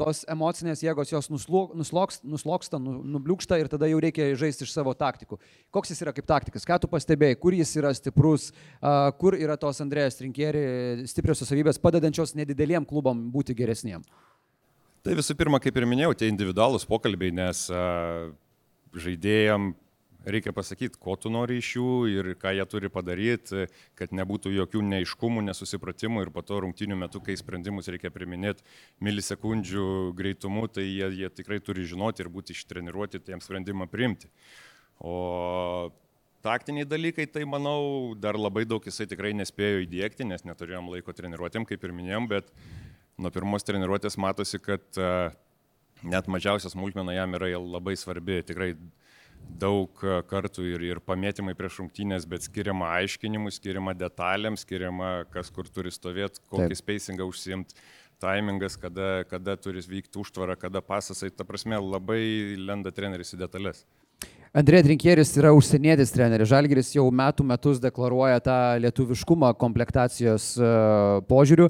tos 0.00 0.22
emocinės 0.32 0.80
jėgos 0.80 1.12
jos 1.12 1.28
nusloksta, 1.28 2.24
nusloksta 2.24 2.80
nu, 2.80 3.00
nubliūkšta 3.18 3.58
ir 3.60 3.68
tada 3.68 3.88
jau 3.90 4.00
reikia 4.00 4.30
žaisti 4.40 4.64
iš 4.64 4.72
savo 4.72 4.94
taktikų. 4.96 5.36
Koks 5.74 5.92
jis 5.92 6.00
yra 6.06 6.14
kaip 6.16 6.28
taktikas, 6.30 6.64
ką 6.64 6.80
tu 6.80 6.88
pastebėjai, 6.88 7.36
kur 7.42 7.56
jis 7.56 7.74
yra 7.76 7.92
stiprus, 7.96 8.48
kur 9.20 9.36
yra 9.36 9.58
tos 9.60 9.82
Andrėjas 9.84 10.16
Trinkėri 10.16 11.04
stipriosios 11.10 11.52
savybės 11.52 11.82
padedančios 11.82 12.32
nedideliem 12.38 12.88
klubam 12.88 13.26
būti 13.34 13.56
geresniem. 13.58 14.06
Tai 15.04 15.16
visų 15.16 15.36
pirma, 15.36 15.60
kaip 15.60 15.76
ir 15.76 15.88
minėjau, 15.88 16.16
tie 16.16 16.28
individualūs 16.28 16.84
pokalbiai, 16.88 17.32
nes 17.32 17.66
uh, 17.72 18.32
žaidėjam 18.96 19.72
reikia 20.24 20.52
pasakyti, 20.52 20.98
ko 21.00 21.14
tu 21.16 21.30
nori 21.32 21.58
iš 21.60 21.70
jų 21.76 21.92
ir 22.12 22.28
ką 22.40 22.52
jie 22.56 22.66
turi 22.68 22.90
padaryti, 22.92 23.66
kad 23.98 24.12
nebūtų 24.16 24.52
jokių 24.54 24.82
neiškumų, 24.88 25.44
nesusipratimų 25.48 26.26
ir 26.26 26.32
po 26.34 26.44
to 26.46 26.60
rungtinių 26.64 26.98
metų, 27.04 27.22
kai 27.24 27.38
sprendimus 27.40 27.88
reikia 27.92 28.12
priminėti 28.12 28.64
milisekundžių 29.04 29.86
greitumu, 30.18 30.66
tai 30.68 30.84
jie, 30.88 31.08
jie 31.22 31.32
tikrai 31.40 31.60
turi 31.64 31.86
žinoti 31.88 32.24
ir 32.24 32.30
būti 32.32 32.56
ištreniruoti 32.56 33.22
tiem 33.24 33.42
sprendimą 33.44 33.88
priimti. 33.90 34.30
O 35.00 35.90
taktiniai 36.44 36.88
dalykai, 36.88 37.26
tai 37.30 37.46
manau, 37.48 38.14
dar 38.16 38.36
labai 38.36 38.66
daug 38.68 38.84
jisai 38.84 39.08
tikrai 39.08 39.32
nespėjo 39.36 39.84
įdėkti, 39.86 40.28
nes 40.28 40.44
neturėjom 40.44 40.92
laiko 40.92 41.16
treniruotėm, 41.16 41.68
kaip 41.68 41.84
ir 41.84 41.96
minėjom, 41.96 42.28
bet 42.28 42.52
nuo 43.20 43.32
pirmos 43.32 43.64
treniruotės 43.64 44.16
matosi, 44.20 44.60
kad 44.60 44.84
net 46.04 46.28
mažiausias 46.32 46.72
smulkmena 46.72 47.14
jam 47.16 47.36
yra 47.36 47.52
labai 47.60 47.96
svarbi. 48.00 48.40
Tikrai 48.46 48.74
daug 49.60 50.02
e, 50.04 50.18
kartų 50.30 50.66
ir, 50.70 50.84
ir 50.86 51.00
pamėtymai 51.04 51.56
prieš 51.58 51.80
rungtynės, 51.82 52.26
bet 52.30 52.46
skiriama 52.46 52.92
aiškinimui, 53.00 53.52
skiriama 53.54 53.94
detalėm, 53.98 54.58
skiriama 54.60 55.10
kas 55.34 55.50
kur 55.54 55.68
turi 55.68 55.92
stovėti, 55.94 56.42
kokį 56.50 56.68
Taip. 56.70 56.80
spacingą 56.82 57.26
užsimti, 57.30 57.78
timingas, 58.20 58.76
kada, 58.80 59.24
kada 59.30 59.56
turi 59.56 59.82
vykti 59.82 60.20
užtvara, 60.20 60.56
kada 60.60 60.82
pasasai, 60.84 61.32
ta 61.32 61.46
prasme 61.48 61.80
labai 61.80 62.20
lenda 62.60 62.92
treneris 62.94 63.34
į 63.34 63.40
detalės. 63.44 63.84
Andrė 64.50 64.80
Trinkieris 64.82 65.30
yra 65.38 65.52
užsienietis 65.54 66.10
treneris. 66.10 66.48
Žalgiris 66.50 66.88
jau 66.96 67.04
metų 67.14 67.44
metus 67.46 67.78
deklaruoja 67.78 68.40
tą 68.42 68.56
lietuviškumą 68.82 69.52
komplektacijos 69.60 70.56
uh, 70.58 71.20
požiūriu. 71.30 71.68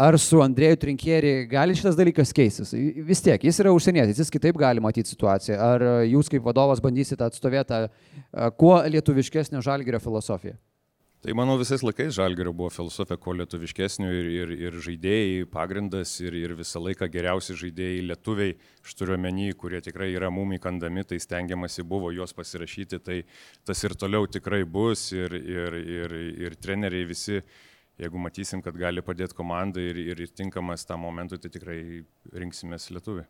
Ar 0.00 0.16
su 0.16 0.38
Andrėju 0.40 0.78
Trinkieri 0.80 1.32
gali 1.50 1.74
šitas 1.76 1.98
dalykas 1.98 2.32
keistis? 2.32 2.72
Vis 3.04 3.20
tiek, 3.20 3.42
jis 3.44 3.58
yra 3.60 3.74
užsienietis, 3.76 4.22
jis 4.22 4.32
kitaip 4.32 4.56
gali 4.60 4.80
matyti 4.80 5.12
situaciją. 5.12 5.58
Ar 5.60 5.84
jūs 6.08 6.32
kaip 6.32 6.46
vadovas 6.46 6.80
bandysite 6.80 7.26
atstovėti 7.26 7.82
kuo 8.56 8.78
lietuviškesnio 8.88 9.60
žalgerio 9.66 10.00
filosofiją? 10.00 10.56
Tai 11.20 11.34
manau 11.36 11.58
visais 11.60 11.82
laikais 11.84 12.14
žalgerio 12.16 12.54
buvo 12.56 12.70
filosofija 12.72 13.18
kuo 13.20 13.34
lietuviškesnio 13.36 14.08
ir, 14.08 14.28
ir, 14.32 14.52
ir 14.70 14.76
žaidėjai 14.86 15.42
pagrindas 15.52 16.14
ir, 16.24 16.32
ir 16.32 16.54
visą 16.56 16.80
laiką 16.80 17.10
geriausi 17.12 17.58
žaidėjai 17.60 18.06
lietuviai, 18.08 18.54
aš 18.80 18.96
turiu 18.96 19.18
omeny, 19.18 19.50
kurie 19.52 19.82
tikrai 19.84 20.14
yra 20.14 20.30
mum 20.32 20.54
įkandami, 20.56 21.04
tai 21.04 21.20
stengiamasi 21.20 21.84
buvo 21.84 22.08
juos 22.16 22.32
pasirašyti, 22.32 23.02
tai 23.04 23.18
tas 23.68 23.84
ir 23.84 23.98
toliau 24.00 24.24
tikrai 24.32 24.62
bus 24.64 25.10
ir, 25.12 25.36
ir, 25.36 25.76
ir, 25.76 26.16
ir 26.46 26.56
treneriai 26.56 27.12
visi 27.12 27.42
jeigu 28.00 28.22
matysim, 28.22 28.62
kad 28.64 28.76
gali 28.78 29.02
padėti 29.04 29.36
komandai 29.36 29.90
ir, 29.90 30.00
ir, 30.12 30.24
ir 30.24 30.32
tinkamas 30.36 30.86
tam 30.88 31.04
momentui, 31.04 31.40
tai 31.40 31.52
tikrai 31.52 31.80
rinksimės 32.32 32.88
lietuvį. 32.94 33.26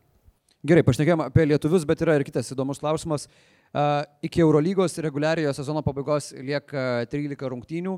Gerai, 0.60 0.84
pašnekėjome 0.84 1.24
apie 1.30 1.46
lietuvius, 1.48 1.86
bet 1.88 2.02
yra 2.04 2.18
ir 2.18 2.24
kitas 2.28 2.50
įdomus 2.52 2.82
klausimas. 2.82 3.24
Uh, 3.72 4.02
iki 4.26 4.42
Eurolygos 4.44 4.98
reguliariojo 5.00 5.54
sezono 5.56 5.80
pabaigos 5.86 6.34
lieka 6.36 7.06
13 7.08 7.48
rungtynių. 7.48 7.94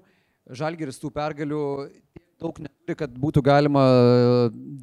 Žalgeris 0.58 1.00
tų 1.02 1.10
pergalių 1.14 1.62
daug 2.42 2.60
neturi, 2.62 2.96
kad 2.98 3.18
būtų 3.18 3.42
galima 3.46 3.82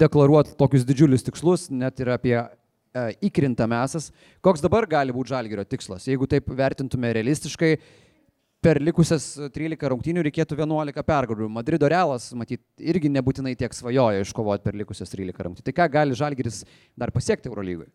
deklaruoti 0.00 0.54
tokius 0.60 0.84
didžiulius 0.88 1.24
tikslus, 1.24 1.66
net 1.72 2.04
ir 2.04 2.12
apie 2.12 2.36
uh, 2.36 3.08
įkrintamesias. 3.24 4.10
Koks 4.44 4.60
dabar 4.64 4.84
gali 4.88 5.16
būti 5.16 5.32
Žalgerio 5.32 5.64
tikslas? 5.64 6.04
Jeigu 6.10 6.28
taip 6.28 6.52
vertintume 6.60 7.14
realistiškai, 7.16 7.74
per 8.64 8.80
likusias 8.82 9.32
13 9.54 9.88
rungtynių 9.92 10.24
reikėtų 10.26 10.58
11 10.60 11.04
pergalių. 11.06 11.48
Madrido 11.52 11.88
realas, 11.90 12.30
matyt, 12.36 12.62
irgi 12.78 13.10
nebūtinai 13.12 13.54
tiek 13.58 13.74
svajoja 13.76 14.24
iškovoti 14.24 14.66
per 14.66 14.76
likusias 14.76 15.12
13 15.12 15.46
rungtynių. 15.46 15.66
Tai 15.66 15.76
ką 15.78 15.88
gali 15.92 16.18
Žalgiris 16.18 16.62
dar 16.98 17.12
pasiekti 17.14 17.50
Eurolygoje? 17.50 17.88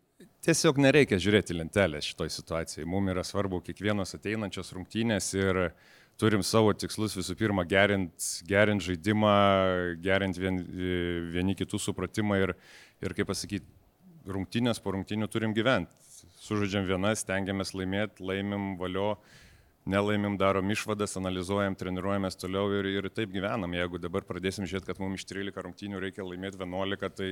Tiesiog 0.46 0.78
nereikia 0.78 1.18
žiūrėti 1.22 1.56
lentelę 1.56 2.00
šitoj 2.04 2.30
situacijai. 2.30 2.86
Mums 2.86 3.14
yra 3.14 3.24
svarbu 3.26 3.62
kiekvienos 3.66 4.14
ateinančios 4.18 4.70
rungtynės 4.76 5.32
ir 5.34 5.62
turim 6.20 6.42
savo 6.46 6.70
tikslus 6.74 7.16
visų 7.18 7.34
pirma 7.38 7.64
gerint, 7.68 8.28
gerint 8.46 8.84
žaidimą, 8.84 9.32
gerint 10.04 10.38
vien, 10.38 10.60
vieni 11.34 11.56
kitų 11.58 11.80
supratimą 11.82 12.38
ir, 12.42 12.54
ir 13.02 13.16
kaip 13.16 13.30
pasakyti, 13.30 13.66
rungtynės 14.26 14.82
po 14.82 14.94
rungtynių 14.94 15.28
turim 15.30 15.54
gyventi. 15.54 15.90
Sužaidžiam 16.46 16.86
vienas, 16.86 17.24
stengiamės 17.24 17.74
laimėti, 17.74 18.22
laimim 18.26 18.76
valio 18.80 19.16
nelaimim, 19.86 20.34
darom 20.38 20.70
išvadas, 20.74 21.16
analizuojam, 21.20 21.76
treniruojamės 21.78 22.38
toliau 22.40 22.68
ir, 22.74 22.88
ir 22.98 23.08
taip 23.14 23.32
gyvenam. 23.34 23.74
Jeigu 23.78 24.00
dabar 24.02 24.26
pradėsim 24.26 24.66
žiūrėti, 24.66 24.90
kad 24.90 25.00
mums 25.02 25.22
iš 25.22 25.30
13 25.30 25.62
rungtynių 25.66 26.02
reikia 26.02 26.26
laimėti 26.26 26.58
11, 26.60 27.10
tai, 27.16 27.30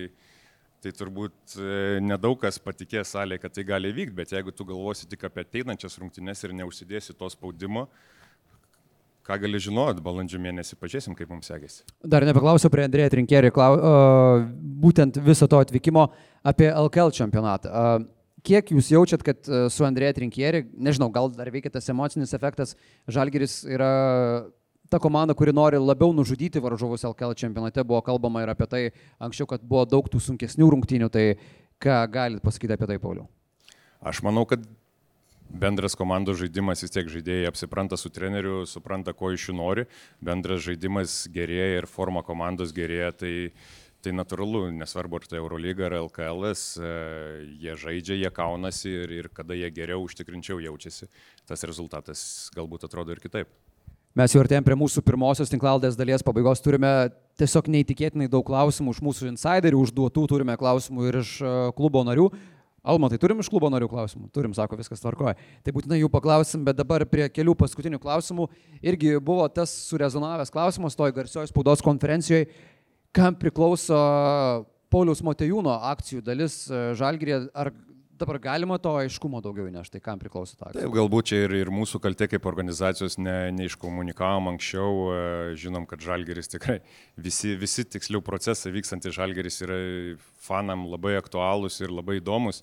tai 0.85 0.93
turbūt 0.95 1.57
e, 1.59 2.01
nedaug 2.05 2.39
kas 2.41 2.61
patikės 2.63 3.15
salėje, 3.17 3.43
kad 3.43 3.57
tai 3.59 3.67
gali 3.67 3.91
vykti, 3.95 4.19
bet 4.23 4.35
jeigu 4.37 4.55
tu 4.55 4.67
galvosi 4.69 5.11
tik 5.11 5.27
apie 5.27 5.43
ateinančias 5.43 5.99
rungtynes 5.99 6.47
ir 6.47 6.55
neužsidėsi 6.63 7.19
to 7.19 7.31
spaudimo, 7.35 7.89
ką 9.25 9.39
gali 9.41 9.59
žinoti, 9.67 10.05
balandžio 10.05 10.39
mėnesį 10.45 10.79
pažiūrėsim, 10.79 11.19
kaip 11.19 11.31
mums 11.33 11.49
sekėsi. 11.51 11.83
Dar 12.05 12.27
nepaklausiau 12.29 12.71
prie 12.71 12.85
Andrėja 12.85 13.15
Trinkerį, 13.17 13.51
uh, 13.57 14.45
būtent 14.85 15.17
viso 15.25 15.49
to 15.49 15.63
atvykimo 15.65 16.11
apie 16.45 16.69
LKL 16.69 17.15
čempionatą. 17.17 17.73
Uh, 17.73 18.14
kiek 18.45 18.75
jūs 18.75 18.91
jaučiat, 18.93 19.25
kad 19.25 19.49
e, 19.49 19.65
su 19.73 19.87
Andrėja 19.87 20.19
Trinkieri, 20.19 20.65
nežinau, 20.77 21.09
gal 21.13 21.31
dar 21.33 21.51
veikia 21.53 21.73
tas 21.73 21.89
emocinis 21.93 22.35
efektas, 22.37 22.75
Žalgeris 23.11 23.63
yra 23.69 23.91
ta 24.93 25.01
komanda, 25.01 25.35
kuri 25.37 25.55
nori 25.57 25.81
labiau 25.81 26.13
nužudyti 26.17 26.63
varžovus 26.63 27.07
LKL 27.09 27.35
čempionate, 27.41 27.85
buvo 27.89 28.03
kalbama 28.05 28.45
ir 28.45 28.53
apie 28.53 28.69
tai 28.71 28.83
anksčiau, 29.23 29.49
kad 29.51 29.65
buvo 29.65 29.87
daug 29.89 30.09
tų 30.13 30.21
sunkesnių 30.23 30.71
rungtynių, 30.77 31.11
tai 31.13 31.27
ką 31.83 32.05
galit 32.13 32.45
pasakyti 32.45 32.77
apie 32.77 32.91
tai, 32.93 33.01
Pauliau? 33.03 33.29
Aš 34.05 34.21
manau, 34.27 34.45
kad 34.49 34.63
bendras 35.49 35.97
komandos 35.97 36.37
žaidimas 36.41 36.83
vis 36.85 36.93
tiek 36.93 37.09
žaidėjai 37.09 37.49
apsipranta 37.49 37.97
su 38.01 38.11
treneriu, 38.13 38.65
supranta, 38.69 39.15
ko 39.17 39.33
iš 39.33 39.49
jų 39.49 39.57
nori, 39.57 39.87
bendras 40.25 40.65
žaidimas 40.67 41.23
gerėja 41.33 41.81
ir 41.81 41.89
forma 41.89 42.25
komandos 42.27 42.75
gerėja, 42.77 43.13
tai 43.17 43.33
uh, 43.49 43.84
Tai 44.05 44.13
natūralu, 44.13 44.67
nesvarbu, 44.77 45.17
ar 45.17 45.29
tai 45.31 45.39
Eurolyga 45.41 45.87
ar 45.87 45.95
LKL, 46.03 46.51
e, 46.53 46.89
jie 47.63 47.77
žaidžia, 47.81 48.19
jie 48.21 48.31
kaunasi 48.37 48.91
ir, 48.93 49.15
ir 49.17 49.29
kada 49.33 49.57
jie 49.57 49.71
geriau, 49.73 50.03
užtikrinčiau 50.05 50.59
jaučiasi, 50.61 51.09
tas 51.49 51.65
rezultatas 51.65 52.25
galbūt 52.53 52.85
atrodo 52.85 53.15
ir 53.15 53.23
kitaip. 53.23 53.49
Mes 54.15 54.31
jau 54.31 54.43
artėjom 54.45 54.67
prie 54.67 54.77
mūsų 54.79 55.03
pirmosios 55.03 55.49
tinklaldės 55.51 55.97
dalies 55.99 56.23
pabaigos, 56.23 56.61
turime 56.63 56.91
tiesiog 57.41 57.71
neįtikėtinai 57.73 58.29
daug 58.31 58.45
klausimų 58.47 58.93
iš 58.93 59.01
mūsų 59.09 59.31
insiderių, 59.33 59.81
užduotų 59.87 60.27
turime 60.31 60.59
klausimų 60.61 61.09
ir 61.09 61.19
iš 61.25 61.33
e, 61.41 61.55
klubo 61.79 62.05
narių. 62.05 62.29
Alma, 62.85 63.09
tai 63.09 63.17
turim 63.17 63.39
iš 63.41 63.49
klubo 63.49 63.71
narių 63.73 63.89
klausimų? 63.89 64.29
Turim, 64.37 64.53
sako, 64.53 64.77
viskas 64.77 65.01
tvarkoja. 65.01 65.39
Tai 65.65 65.73
būtinai 65.73 66.03
jų 66.03 66.11
paklausim, 66.13 66.67
bet 66.67 66.77
dabar 66.77 67.07
prie 67.09 67.31
kelių 67.33 67.55
paskutinių 67.57 67.97
klausimų 68.03 68.51
irgi 68.85 69.15
buvo 69.25 69.47
tas 69.49 69.73
surezonavęs 69.89 70.53
klausimas 70.53 70.99
toj 70.99 71.15
garsioje 71.17 71.49
spaudos 71.49 71.81
konferencijoje, 71.83 72.51
kam 73.15 73.37
priklauso 73.39 73.97
Paulius 74.93 75.23
Motejūno 75.27 75.75
akcijų 75.91 76.23
dalis 76.27 76.65
e, 76.69 76.87
Žalgirė, 76.99 77.45
ar 77.57 77.73
dabar 78.19 78.39
galima 78.39 78.77
to 78.79 78.93
aiškumo 79.01 79.41
daugiau 79.43 79.67
įnešti, 79.67 80.01
kam 80.03 80.21
priklauso 80.23 80.55
ta 80.59 80.69
akcija? 80.69 80.85
Taip, 80.85 80.95
galbūt 80.95 81.31
čia 81.31 81.41
ir, 81.47 81.55
ir 81.65 81.71
mūsų 81.75 82.01
kaltė 82.05 82.29
kaip 82.31 82.47
organizacijos 82.47 83.19
ne, 83.19 83.37
neiškomunikavom 83.59 84.53
anksčiau, 84.55 84.93
e, 85.11 85.21
žinom, 85.61 85.87
kad 85.91 86.03
Žalgeris 86.05 86.53
tikrai, 86.53 86.79
visi, 87.19 87.55
visi 87.59 87.87
tiksliau 87.97 88.23
procesai 88.25 88.75
vykstantys 88.75 89.17
Žalgeris 89.19 89.63
yra 89.67 89.79
fanam 90.47 90.87
labai 90.93 91.17
aktualūs 91.19 91.81
ir 91.83 91.95
labai 91.95 92.21
įdomus. 92.23 92.63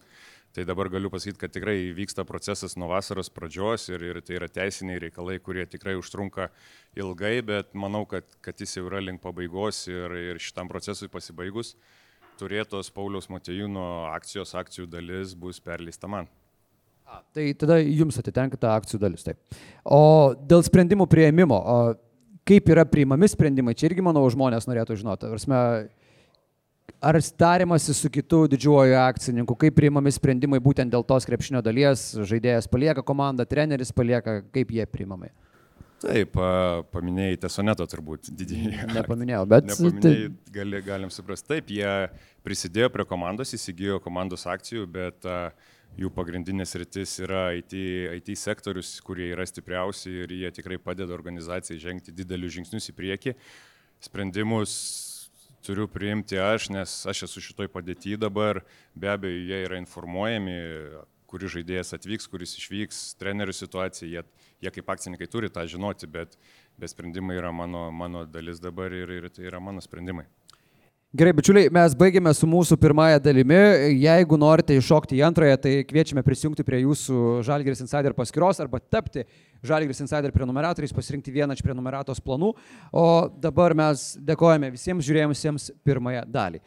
Tai 0.52 0.66
dabar 0.68 0.90
galiu 0.92 1.08
pasakyti, 1.08 1.40
kad 1.40 1.54
tikrai 1.56 1.78
vyksta 1.96 2.26
procesas 2.28 2.76
nuo 2.76 2.90
vasaros 2.92 3.30
pradžios 3.32 3.88
ir, 3.94 4.04
ir 4.04 4.20
tai 4.20 4.36
yra 4.36 4.50
teisiniai 4.52 5.00
reikalai, 5.00 5.38
kurie 5.40 5.64
tikrai 5.64 5.96
užtrunka 5.96 6.50
ilgai, 7.00 7.38
bet 7.48 7.72
manau, 7.72 8.04
kad, 8.10 8.28
kad 8.44 8.60
jis 8.60 8.76
jau 8.76 8.84
yra 8.90 9.00
link 9.00 9.24
pabaigos 9.24 9.86
ir, 9.88 10.18
ir 10.34 10.44
šitam 10.44 10.68
procesui 10.68 11.08
pasibaigus 11.12 11.76
turėtos 12.42 12.92
Pauliaus 12.94 13.30
Matejūno 13.32 13.88
akcijos, 14.12 14.56
akcijų 14.58 14.88
dalis 14.92 15.36
bus 15.38 15.62
perleista 15.64 16.10
man. 16.12 16.30
A, 17.06 17.20
tai 17.36 17.52
tada 17.60 17.78
jums 17.82 18.18
atitenka 18.22 18.60
ta 18.60 18.76
akcijų 18.80 19.02
dalis, 19.02 19.26
taip. 19.26 19.40
O 19.84 20.32
dėl 20.36 20.64
sprendimų 20.66 21.08
prieimimo, 21.12 21.60
kaip 22.48 22.70
yra 22.72 22.86
priimami 22.88 23.30
sprendimai, 23.30 23.76
čia 23.78 23.90
irgi, 23.90 24.04
manau, 24.06 24.24
žmonės 24.32 24.68
norėtų 24.70 24.98
žinoti. 25.02 25.30
Varsme, 25.34 25.60
ar 27.00 27.20
tariamasi 27.22 27.94
su 27.94 28.10
kitu 28.10 28.44
didžiuoju 28.52 28.98
akcininku, 29.02 29.56
kaip 29.56 29.76
priimami 29.78 30.12
sprendimai 30.12 30.60
būtent 30.64 30.92
dėl 30.92 31.06
tos 31.08 31.28
krepšinio 31.30 31.62
dalies, 31.66 32.12
žaidėjas 32.18 32.68
palieka 32.72 33.04
komandą, 33.06 33.46
treneris 33.48 33.94
palieka, 33.96 34.42
kaip 34.54 34.74
jie 34.76 34.86
priimami? 34.90 35.32
Taip, 36.02 36.34
paminėjai 36.94 37.38
Tesonetą 37.44 37.86
turbūt 37.90 38.32
didįjį. 38.34 38.72
Nepaminėjau, 38.98 39.44
bet... 39.50 39.68
Nepaminėjai, 39.70 40.32
gali, 40.56 40.82
galim 40.86 41.12
suprasti. 41.14 41.52
Taip, 41.54 41.70
jie 41.70 41.92
prisidėjo 42.46 42.90
prie 42.94 43.06
komandos, 43.06 43.54
įsigijo 43.54 44.00
komandos 44.02 44.48
akcijų, 44.50 44.88
bet 44.90 45.30
jų 46.02 46.10
pagrindinės 46.16 46.74
rytis 46.82 47.14
yra 47.22 47.52
IT, 47.60 47.76
IT 48.18 48.34
sektorius, 48.40 48.96
kurie 49.06 49.30
yra 49.36 49.46
stipriausi 49.46 50.24
ir 50.24 50.34
jie 50.40 50.52
tikrai 50.56 50.80
padeda 50.82 51.14
organizacijai 51.14 51.82
žengti 51.84 52.16
didelius 52.16 52.58
žingsnius 52.58 52.90
į 52.90 52.98
priekį. 52.98 53.36
Sprendimus 54.02 54.74
turiu 55.66 55.88
priimti 55.92 56.40
aš, 56.42 56.70
nes 56.74 56.94
aš 57.10 57.26
esu 57.28 57.44
šitoj 57.48 57.70
padėtyje 57.74 58.20
dabar, 58.22 58.62
be 58.96 59.10
abejo, 59.12 59.42
jie 59.48 59.64
yra 59.66 59.80
informuojami, 59.82 60.58
kuris 61.32 61.54
žaidėjas 61.56 61.96
atvyks, 61.96 62.28
kuris 62.32 62.58
išvyks, 62.60 63.02
trenerių 63.22 63.56
situacija, 63.56 64.10
jie, 64.10 64.48
jie 64.64 64.74
kaip 64.76 64.92
akcininkai 64.92 65.30
turi 65.32 65.52
tą 65.54 65.64
žinoti, 65.70 66.10
bet, 66.12 66.36
bet 66.82 66.92
sprendimai 66.92 67.38
yra 67.40 67.54
mano, 67.56 67.88
mano 67.96 68.26
dalis 68.28 68.60
dabar 68.64 68.94
ir, 68.96 69.14
ir 69.22 69.30
tai 69.32 69.48
yra 69.48 69.64
mano 69.64 69.84
sprendimai. 69.84 70.28
Gerai, 71.12 71.34
bičiuliai, 71.36 71.68
mes 71.76 71.92
baigėme 72.00 72.32
su 72.32 72.48
mūsų 72.48 72.78
pirmąją 72.80 73.18
dalimi. 73.20 73.58
Jeigu 74.00 74.38
norite 74.40 74.78
iššokti 74.80 75.18
į 75.18 75.26
antrąją, 75.28 75.58
tai 75.60 75.74
kviečiame 75.90 76.22
prisijungti 76.24 76.64
prie 76.64 76.78
jūsų 76.86 77.42
Žalgiris 77.44 77.84
Insider 77.84 78.16
paskyros 78.16 78.62
arba 78.64 78.80
tapti 78.80 79.26
Žalgiris 79.68 80.00
Insider 80.06 80.32
prenumeratoriais, 80.32 80.96
pasirinkti 80.96 81.34
vieną 81.36 81.58
iš 81.58 81.66
prenumeratos 81.68 82.24
planų. 82.24 82.54
O 82.96 83.04
dabar 83.44 83.76
mes 83.76 84.06
dėkojame 84.24 84.72
visiems 84.72 85.04
žiūrėjusiems 85.10 85.68
pirmąją 85.84 86.24
dalį. 86.32 86.64